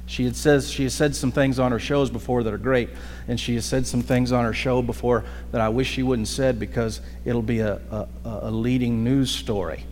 She, 0.07 0.25
had 0.25 0.35
says, 0.35 0.69
she 0.69 0.83
has 0.83 0.93
said 0.93 1.15
some 1.15 1.31
things 1.31 1.61
on 1.61 1.71
her 1.71 1.79
shows 1.79 2.11
before 2.11 2.43
that 2.43 2.53
are 2.53 2.59
great, 2.59 2.91
and 3.29 3.39
she 3.39 3.55
has 3.55 3.65
said 3.65 3.87
some 3.87 4.03
things 4.03 4.33
on 4.33 4.45
her 4.45 4.53
show 4.53 4.83
before 4.83 5.25
that 5.53 5.61
I 5.61 5.69
wish 5.69 5.89
she 5.89 6.03
wouldn't 6.03 6.27
said 6.27 6.59
because 6.59 7.01
it'll 7.25 7.43
be 7.43 7.61
a, 7.61 7.75
a, 7.93 8.09
a 8.25 8.51
leading 8.51 9.05
news 9.05 9.31
story. 9.31 9.87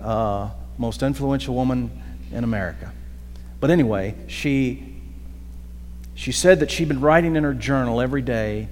Uh, 0.00 0.48
most 0.78 1.02
influential 1.02 1.56
woman 1.56 1.90
in 2.30 2.44
America. 2.44 2.92
But 3.58 3.70
anyway, 3.70 4.14
she, 4.28 4.94
she 6.14 6.30
said 6.30 6.60
that 6.60 6.70
she'd 6.70 6.86
been 6.86 7.00
writing 7.00 7.34
in 7.34 7.42
her 7.42 7.52
journal 7.52 8.00
every 8.00 8.22
day 8.22 8.68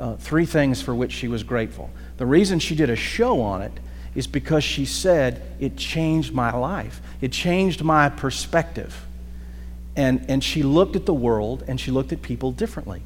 uh, 0.00 0.16
three 0.16 0.46
things 0.46 0.82
for 0.82 0.94
which 0.94 1.12
she 1.12 1.28
was 1.28 1.44
grateful. 1.44 1.90
The 2.20 2.26
reason 2.26 2.58
she 2.58 2.74
did 2.74 2.90
a 2.90 2.96
show 2.96 3.40
on 3.40 3.62
it 3.62 3.72
is 4.14 4.26
because 4.26 4.62
she 4.62 4.84
said 4.84 5.40
it 5.58 5.78
changed 5.78 6.34
my 6.34 6.54
life, 6.54 7.00
it 7.22 7.32
changed 7.32 7.82
my 7.82 8.10
perspective. 8.10 9.06
And, 9.96 10.26
and 10.28 10.44
she 10.44 10.62
looked 10.62 10.96
at 10.96 11.06
the 11.06 11.14
world 11.14 11.64
and 11.66 11.80
she 11.80 11.90
looked 11.90 12.12
at 12.12 12.20
people 12.20 12.52
differently. 12.52 13.00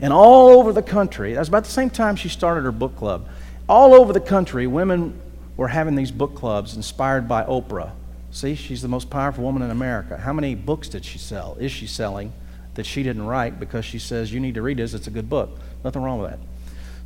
And 0.00 0.12
all 0.12 0.48
over 0.50 0.74
the 0.74 0.82
country, 0.82 1.32
that 1.32 1.38
was 1.38 1.48
about 1.48 1.64
the 1.64 1.70
same 1.70 1.88
time 1.88 2.14
she 2.14 2.28
started 2.28 2.64
her 2.64 2.72
book 2.72 2.94
club. 2.96 3.26
All 3.70 3.94
over 3.94 4.12
the 4.12 4.20
country, 4.20 4.66
women 4.66 5.18
were 5.56 5.68
having 5.68 5.94
these 5.94 6.10
book 6.10 6.34
clubs 6.34 6.76
inspired 6.76 7.26
by 7.26 7.42
Oprah. 7.44 7.92
See, 8.32 8.54
she's 8.54 8.82
the 8.82 8.88
most 8.88 9.08
powerful 9.08 9.44
woman 9.44 9.62
in 9.62 9.70
America. 9.70 10.18
How 10.18 10.34
many 10.34 10.54
books 10.54 10.90
did 10.90 11.06
she 11.06 11.16
sell? 11.16 11.56
Is 11.58 11.72
she 11.72 11.86
selling 11.86 12.34
that 12.74 12.84
she 12.84 13.02
didn't 13.02 13.24
write 13.24 13.58
because 13.58 13.86
she 13.86 13.98
says, 13.98 14.30
You 14.30 14.40
need 14.40 14.56
to 14.56 14.62
read 14.62 14.76
this, 14.76 14.92
it's 14.92 15.06
a 15.06 15.10
good 15.10 15.30
book? 15.30 15.58
Nothing 15.82 16.02
wrong 16.02 16.20
with 16.20 16.32
that. 16.32 16.40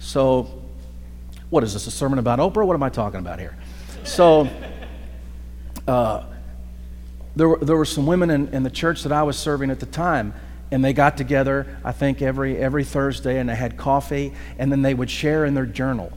So, 0.00 0.59
what 1.50 1.64
is 1.64 1.72
this, 1.74 1.86
a 1.86 1.90
sermon 1.90 2.18
about 2.18 2.38
Oprah? 2.38 2.64
What 2.64 2.74
am 2.74 2.82
I 2.82 2.88
talking 2.88 3.20
about 3.20 3.38
here? 3.38 3.56
So, 4.04 4.48
uh, 5.86 6.24
there 7.36 7.48
were, 7.48 7.58
there 7.58 7.76
were 7.76 7.84
some 7.84 8.06
women 8.06 8.30
in, 8.30 8.48
in 8.54 8.62
the 8.62 8.70
church 8.70 9.02
that 9.02 9.12
I 9.12 9.24
was 9.24 9.36
serving 9.36 9.70
at 9.70 9.80
the 9.80 9.86
time, 9.86 10.32
and 10.70 10.84
they 10.84 10.92
got 10.92 11.16
together, 11.16 11.78
I 11.84 11.92
think, 11.92 12.22
every, 12.22 12.56
every 12.56 12.84
Thursday, 12.84 13.38
and 13.38 13.48
they 13.48 13.56
had 13.56 13.76
coffee, 13.76 14.32
and 14.58 14.70
then 14.70 14.82
they 14.82 14.94
would 14.94 15.10
share 15.10 15.44
in 15.44 15.54
their 15.54 15.66
journal 15.66 16.12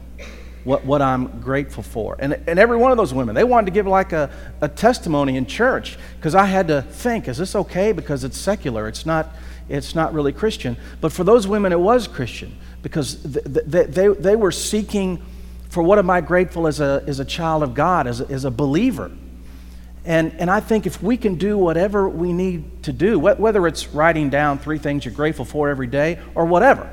what, 0.62 0.84
what 0.84 1.02
I'm 1.02 1.40
grateful 1.40 1.82
for. 1.82 2.16
And, 2.18 2.34
and 2.46 2.58
every 2.58 2.76
one 2.76 2.90
of 2.90 2.96
those 2.96 3.12
women, 3.12 3.34
they 3.34 3.44
wanted 3.44 3.66
to 3.66 3.72
give 3.72 3.86
like 3.86 4.12
a, 4.12 4.30
a 4.60 4.68
testimony 4.68 5.36
in 5.36 5.46
church 5.46 5.98
because 6.16 6.34
I 6.34 6.46
had 6.46 6.68
to 6.68 6.82
think, 6.82 7.28
is 7.28 7.38
this 7.38 7.54
okay? 7.54 7.92
Because 7.92 8.24
it's 8.24 8.38
secular, 8.38 8.88
it's 8.88 9.04
not, 9.04 9.34
it's 9.68 9.94
not 9.94 10.14
really 10.14 10.32
Christian. 10.32 10.76
But 11.00 11.12
for 11.12 11.24
those 11.24 11.46
women, 11.46 11.72
it 11.72 11.80
was 11.80 12.08
Christian 12.08 12.56
because 12.84 13.22
they, 13.22 13.86
they, 13.86 14.08
they 14.08 14.36
were 14.36 14.52
seeking 14.52 15.24
for 15.70 15.82
what 15.82 15.98
am 15.98 16.10
I 16.10 16.20
grateful 16.20 16.66
as 16.66 16.80
a, 16.80 17.02
as 17.06 17.18
a 17.18 17.24
child 17.24 17.62
of 17.62 17.72
God, 17.74 18.06
as 18.06 18.20
a, 18.20 18.28
as 18.28 18.44
a 18.44 18.50
believer. 18.50 19.10
And, 20.04 20.36
and 20.38 20.50
I 20.50 20.60
think 20.60 20.86
if 20.86 21.02
we 21.02 21.16
can 21.16 21.36
do 21.36 21.56
whatever 21.56 22.06
we 22.10 22.34
need 22.34 22.82
to 22.82 22.92
do, 22.92 23.18
whether 23.18 23.66
it's 23.66 23.88
writing 23.88 24.28
down 24.28 24.58
three 24.58 24.76
things 24.76 25.06
you're 25.06 25.14
grateful 25.14 25.46
for 25.46 25.70
every 25.70 25.86
day 25.86 26.20
or 26.34 26.44
whatever, 26.44 26.90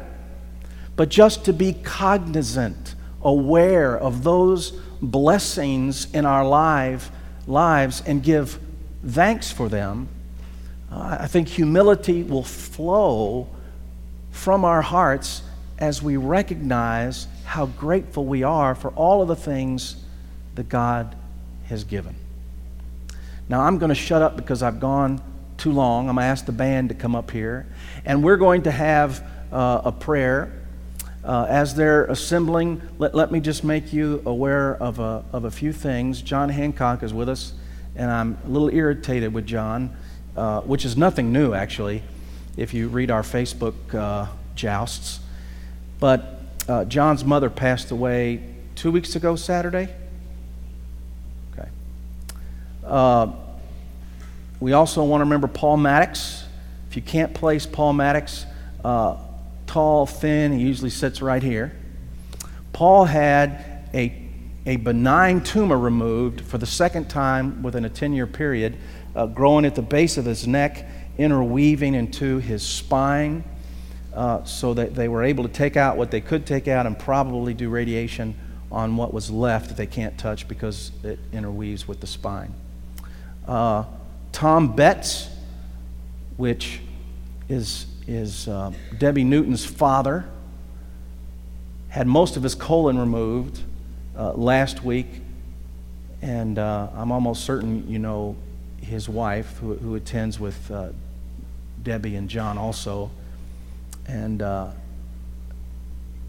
but 0.95 1.09
just 1.09 1.43
to 1.45 1.53
be 1.53 1.73
cognizant, 1.73 2.95
aware 3.21 3.97
of 3.97 4.23
those 4.23 4.71
blessings 5.01 6.09
in 6.13 6.25
our 6.25 6.47
life, 6.47 7.11
lives 7.47 8.01
and 8.05 8.23
give 8.23 8.57
thanks 9.05 9.51
for 9.51 9.67
them, 9.67 10.07
uh, 10.89 11.17
I 11.19 11.27
think 11.27 11.49
humility 11.49 12.23
will 12.23 12.43
flow 12.43 13.49
from 14.31 14.63
our 14.63 14.81
hearts 14.81 15.43
as 15.81 16.01
we 16.01 16.15
recognize 16.15 17.27
how 17.43 17.65
grateful 17.65 18.23
we 18.23 18.43
are 18.43 18.75
for 18.75 18.91
all 18.91 19.23
of 19.23 19.27
the 19.27 19.35
things 19.35 19.95
that 20.53 20.69
God 20.69 21.15
has 21.65 21.83
given. 21.83 22.15
Now, 23.49 23.61
I'm 23.61 23.79
going 23.79 23.89
to 23.89 23.95
shut 23.95 24.21
up 24.21 24.37
because 24.37 24.61
I've 24.61 24.79
gone 24.79 25.21
too 25.57 25.71
long. 25.71 26.07
I'm 26.07 26.15
going 26.15 26.23
to 26.23 26.29
ask 26.29 26.45
the 26.45 26.51
band 26.51 26.89
to 26.89 26.95
come 26.95 27.15
up 27.15 27.31
here. 27.31 27.65
And 28.05 28.23
we're 28.23 28.37
going 28.37 28.61
to 28.63 28.71
have 28.71 29.23
uh, 29.51 29.81
a 29.85 29.91
prayer. 29.91 30.53
Uh, 31.23 31.45
as 31.49 31.75
they're 31.75 32.05
assembling, 32.05 32.81
let, 32.99 33.15
let 33.15 33.31
me 33.31 33.39
just 33.39 33.63
make 33.63 33.91
you 33.91 34.21
aware 34.25 34.75
of 34.75 34.99
a, 34.99 35.23
of 35.33 35.45
a 35.45 35.51
few 35.51 35.73
things. 35.73 36.21
John 36.21 36.49
Hancock 36.49 37.01
is 37.01 37.13
with 37.13 37.27
us, 37.27 37.53
and 37.95 38.09
I'm 38.09 38.37
a 38.45 38.49
little 38.49 38.69
irritated 38.69 39.33
with 39.33 39.47
John, 39.47 39.95
uh, 40.37 40.61
which 40.61 40.85
is 40.85 40.95
nothing 40.95 41.33
new, 41.33 41.53
actually, 41.53 42.03
if 42.55 42.73
you 42.73 42.87
read 42.87 43.09
our 43.09 43.23
Facebook 43.23 43.93
uh, 43.93 44.27
jousts. 44.55 45.20
But 46.01 46.41
uh, 46.67 46.83
John's 46.83 47.23
mother 47.23 47.49
passed 47.49 47.91
away 47.91 48.43
two 48.75 48.91
weeks 48.91 49.15
ago, 49.15 49.37
Saturday. 49.37 49.87
Uh, 52.83 53.31
we 54.59 54.73
also 54.73 55.03
want 55.03 55.21
to 55.21 55.25
remember 55.25 55.47
Paul 55.47 55.77
Maddox. 55.77 56.43
If 56.89 56.95
you 56.95 57.01
can't 57.01 57.33
place 57.33 57.65
Paul 57.65 57.93
Maddox, 57.93 58.45
uh, 58.83 59.15
tall, 59.65 60.05
thin, 60.05 60.51
he 60.51 60.59
usually 60.59 60.89
sits 60.89 61.21
right 61.21 61.41
here. 61.41 61.71
Paul 62.73 63.05
had 63.05 63.85
a, 63.93 64.27
a 64.65 64.75
benign 64.77 65.41
tumor 65.41 65.77
removed 65.77 66.41
for 66.41 66.57
the 66.57 66.65
second 66.65 67.09
time 67.09 67.63
within 67.63 67.85
a 67.85 67.89
10 67.89 68.13
year 68.13 68.27
period, 68.27 68.77
uh, 69.15 69.27
growing 69.27 69.63
at 69.63 69.75
the 69.75 69.81
base 69.81 70.17
of 70.17 70.25
his 70.25 70.47
neck, 70.47 70.85
interweaving 71.17 71.93
into 71.93 72.39
his 72.39 72.61
spine, 72.61 73.43
uh, 74.13 74.43
so 74.43 74.73
that 74.73 74.95
they 74.95 75.07
were 75.07 75.23
able 75.23 75.43
to 75.43 75.49
take 75.49 75.77
out 75.77 75.97
what 75.97 76.11
they 76.11 76.21
could 76.21 76.45
take 76.45 76.67
out 76.67 76.85
and 76.85 76.97
probably 76.97 77.53
do 77.53 77.69
radiation 77.69 78.35
on 78.71 78.95
what 78.95 79.13
was 79.13 79.29
left 79.29 79.67
that 79.69 79.77
they 79.77 79.85
can't 79.85 80.17
touch 80.17 80.47
because 80.47 80.91
it 81.03 81.19
interweaves 81.33 81.87
with 81.87 81.99
the 81.99 82.07
spine. 82.07 82.53
Uh, 83.47 83.83
Tom 84.31 84.75
Betts, 84.75 85.29
which 86.37 86.79
is, 87.49 87.85
is 88.07 88.47
uh, 88.47 88.71
Debbie 88.97 89.23
Newton's 89.25 89.65
father, 89.65 90.25
had 91.89 92.07
most 92.07 92.37
of 92.37 92.43
his 92.43 92.55
colon 92.55 92.97
removed 92.97 93.61
uh, 94.17 94.31
last 94.33 94.83
week. 94.83 95.07
And 96.21 96.57
uh, 96.57 96.89
I'm 96.93 97.11
almost 97.11 97.43
certain 97.43 97.89
you 97.89 97.99
know 97.99 98.35
his 98.81 99.09
wife, 99.09 99.57
who, 99.57 99.75
who 99.75 99.95
attends 99.95 100.39
with 100.39 100.69
uh, 100.71 100.89
Debbie 101.81 102.15
and 102.15 102.29
John 102.29 102.57
also. 102.57 103.11
And 104.11 104.41
uh, 104.41 104.71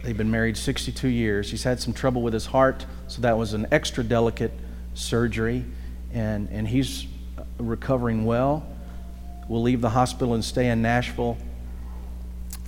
they've 0.04 0.16
been 0.16 0.30
married 0.30 0.56
62 0.56 1.08
years. 1.08 1.50
He's 1.50 1.64
had 1.64 1.80
some 1.80 1.92
trouble 1.92 2.22
with 2.22 2.32
his 2.32 2.46
heart, 2.46 2.86
so 3.08 3.20
that 3.22 3.36
was 3.36 3.54
an 3.54 3.66
extra 3.72 4.04
delicate 4.04 4.52
surgery 4.94 5.64
and, 6.12 6.48
and 6.50 6.68
he's 6.68 7.06
recovering 7.58 8.24
well. 8.24 8.64
We'll 9.48 9.62
leave 9.62 9.80
the 9.80 9.90
hospital 9.90 10.34
and 10.34 10.44
stay 10.44 10.68
in 10.68 10.80
Nashville 10.80 11.36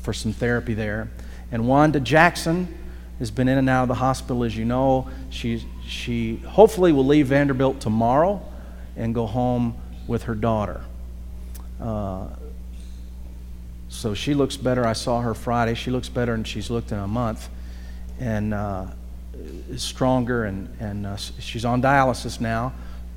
for 0.03 0.13
some 0.13 0.33
therapy 0.33 0.75
there. 0.75 1.11
And 1.53 1.69
Wanda 1.69 2.01
Jackson 2.01 2.77
has 3.21 3.31
been 3.31 3.47
in 3.47 3.57
and 3.57 3.71
out 3.71 3.83
of 3.83 3.89
the 3.89 3.95
hospital, 3.95 4.43
as 4.43 4.57
you 4.57 4.65
know. 4.65 5.09
She, 5.31 5.65
she 5.87 6.37
hopefully 6.39 6.91
will 6.91 7.07
leave 7.07 7.29
Vanderbilt 7.29 7.81
tomorrow 7.81 8.43
and 8.97 9.15
go 9.15 9.27
home 9.27 9.77
with 10.09 10.25
her 10.25 10.35
daughter. 10.35 10.83
Uh, 11.81 12.27
so 13.95 14.13
she 14.13 14.35
looks 14.35 14.57
better. 14.57 14.87
I 14.87 14.93
saw 14.93 15.21
her 15.21 15.35
Friday. 15.35 15.75
She 15.75 15.91
looks 15.91 16.09
better 16.09 16.33
than 16.33 16.45
she's 16.45 16.69
looked 16.69 16.93
in 16.93 16.99
a 16.99 17.07
month. 17.07 17.49
And 18.19 18.53
uh, 18.53 18.87
is 19.71 19.83
stronger, 19.83 20.45
and, 20.45 20.69
and 20.81 21.07
uh, 21.07 21.17
she's 21.17 21.65
on 21.65 21.83
dialysis 21.83 22.41
now 22.41 22.73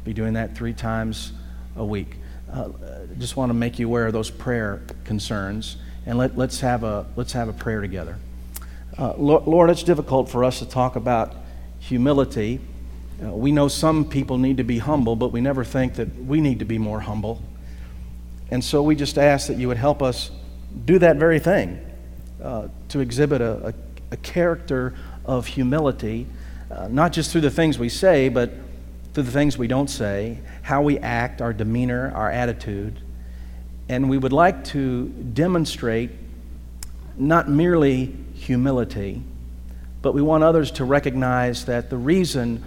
be 0.07 0.13
doing 0.13 0.33
that 0.33 0.55
three 0.55 0.73
times 0.73 1.33
a 1.75 1.83
week. 1.83 2.15
Uh, 2.51 2.69
just 3.17 3.35
want 3.35 3.49
to 3.49 3.53
make 3.53 3.77
you 3.77 3.87
aware 3.87 4.07
of 4.07 4.13
those 4.13 4.29
prayer 4.29 4.81
concerns, 5.03 5.75
and 6.05 6.17
let, 6.17 6.37
let's, 6.37 6.61
have 6.61 6.85
a, 6.85 7.05
let's 7.17 7.33
have 7.33 7.49
a 7.49 7.53
prayer 7.53 7.81
together. 7.81 8.17
Uh, 8.97 9.13
Lord, 9.17 9.45
Lord, 9.47 9.69
it's 9.69 9.83
difficult 9.83 10.29
for 10.29 10.45
us 10.45 10.59
to 10.59 10.65
talk 10.65 10.95
about 10.95 11.35
humility. 11.79 12.61
Uh, 13.21 13.31
we 13.31 13.51
know 13.51 13.67
some 13.67 14.05
people 14.05 14.37
need 14.37 14.57
to 14.57 14.63
be 14.63 14.77
humble, 14.77 15.17
but 15.17 15.33
we 15.33 15.41
never 15.41 15.65
think 15.65 15.95
that 15.95 16.23
we 16.23 16.39
need 16.39 16.59
to 16.59 16.65
be 16.65 16.77
more 16.77 17.01
humble. 17.01 17.41
And 18.49 18.63
so 18.63 18.81
we 18.81 18.95
just 18.95 19.17
ask 19.17 19.47
that 19.47 19.57
you 19.57 19.67
would 19.67 19.77
help 19.77 20.01
us 20.01 20.31
do 20.85 20.99
that 20.99 21.17
very 21.17 21.39
thing 21.39 21.79
uh, 22.41 22.67
to 22.89 22.99
exhibit 22.99 23.41
a, 23.41 23.67
a, 23.67 23.73
a, 24.11 24.17
character 24.17 24.93
of 25.25 25.47
humility, 25.47 26.27
uh, 26.69 26.87
not 26.89 27.11
just 27.11 27.31
through 27.31 27.41
the 27.41 27.51
things 27.51 27.79
we 27.79 27.89
say, 27.89 28.29
but 28.29 28.51
through 29.13 29.23
the 29.23 29.31
things 29.31 29.57
we 29.57 29.67
don't 29.67 29.89
say, 29.89 30.39
how 30.61 30.81
we 30.81 30.99
act, 30.99 31.41
our 31.41 31.53
demeanor, 31.53 32.11
our 32.13 32.29
attitude. 32.29 32.99
And 33.89 34.09
we 34.09 34.17
would 34.17 34.33
like 34.33 34.63
to 34.65 35.07
demonstrate 35.07 36.11
not 37.17 37.49
merely 37.49 38.15
humility, 38.33 39.23
but 40.01 40.13
we 40.13 40.21
want 40.21 40.43
others 40.43 40.71
to 40.71 40.85
recognize 40.85 41.65
that 41.65 41.89
the 41.89 41.97
reason 41.97 42.63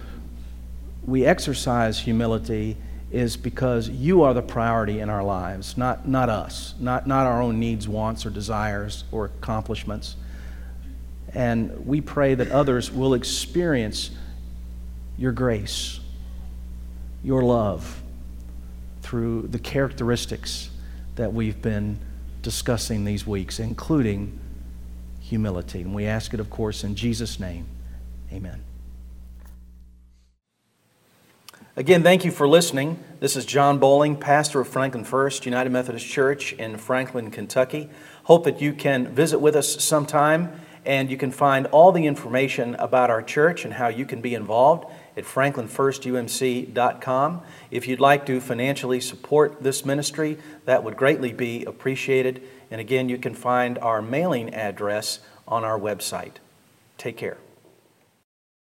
we 1.05 1.25
exercise 1.25 1.99
humility 1.99 2.77
is 3.11 3.35
because 3.35 3.89
you 3.89 4.23
are 4.23 4.33
the 4.33 4.41
priority 4.41 4.99
in 4.99 5.09
our 5.09 5.23
lives, 5.23 5.77
not, 5.77 6.07
not 6.07 6.29
us, 6.29 6.73
not, 6.79 7.05
not 7.05 7.27
our 7.27 7.41
own 7.41 7.59
needs, 7.59 7.87
wants, 7.87 8.25
or 8.25 8.29
desires 8.29 9.03
or 9.11 9.25
accomplishments. 9.25 10.15
And 11.33 11.85
we 11.85 11.99
pray 12.01 12.35
that 12.35 12.51
others 12.51 12.91
will 12.91 13.13
experience 13.13 14.11
your 15.17 15.33
grace, 15.33 15.99
your 17.23 17.43
love, 17.43 18.01
through 19.01 19.47
the 19.47 19.59
characteristics 19.59 20.69
that 21.15 21.33
we've 21.33 21.61
been 21.61 21.99
discussing 22.41 23.03
these 23.03 23.27
weeks, 23.27 23.59
including 23.59 24.39
humility. 25.19 25.81
And 25.81 25.93
we 25.93 26.05
ask 26.05 26.33
it, 26.33 26.39
of 26.39 26.49
course, 26.49 26.83
in 26.83 26.95
Jesus' 26.95 27.39
name. 27.39 27.65
Amen. 28.31 28.63
Again, 31.77 32.03
thank 32.03 32.25
you 32.25 32.31
for 32.31 32.49
listening. 32.49 33.01
This 33.21 33.37
is 33.37 33.45
John 33.45 33.79
Bowling, 33.79 34.17
pastor 34.17 34.59
of 34.59 34.67
Franklin 34.67 35.05
First 35.05 35.45
United 35.45 35.69
Methodist 35.69 36.05
Church 36.05 36.51
in 36.51 36.75
Franklin, 36.75 37.31
Kentucky. 37.31 37.89
Hope 38.25 38.43
that 38.43 38.59
you 38.59 38.73
can 38.73 39.15
visit 39.15 39.39
with 39.39 39.55
us 39.55 39.81
sometime 39.81 40.51
and 40.85 41.09
you 41.09 41.15
can 41.15 41.31
find 41.31 41.67
all 41.67 41.93
the 41.93 42.07
information 42.07 42.75
about 42.75 43.09
our 43.09 43.23
church 43.23 43.63
and 43.63 43.75
how 43.75 43.87
you 43.87 44.05
can 44.05 44.19
be 44.19 44.35
involved 44.35 44.85
at 45.15 45.23
franklinfirstumc.com. 45.23 47.41
If 47.69 47.87
you'd 47.87 48.01
like 48.01 48.25
to 48.25 48.41
financially 48.41 48.99
support 48.99 49.63
this 49.63 49.85
ministry, 49.85 50.39
that 50.65 50.83
would 50.83 50.97
greatly 50.97 51.31
be 51.31 51.63
appreciated. 51.63 52.43
And 52.69 52.81
again, 52.81 53.07
you 53.07 53.17
can 53.17 53.33
find 53.33 53.77
our 53.77 54.01
mailing 54.01 54.53
address 54.53 55.19
on 55.47 55.63
our 55.63 55.79
website. 55.79 56.33
Take 56.97 57.15
care. 57.15 57.37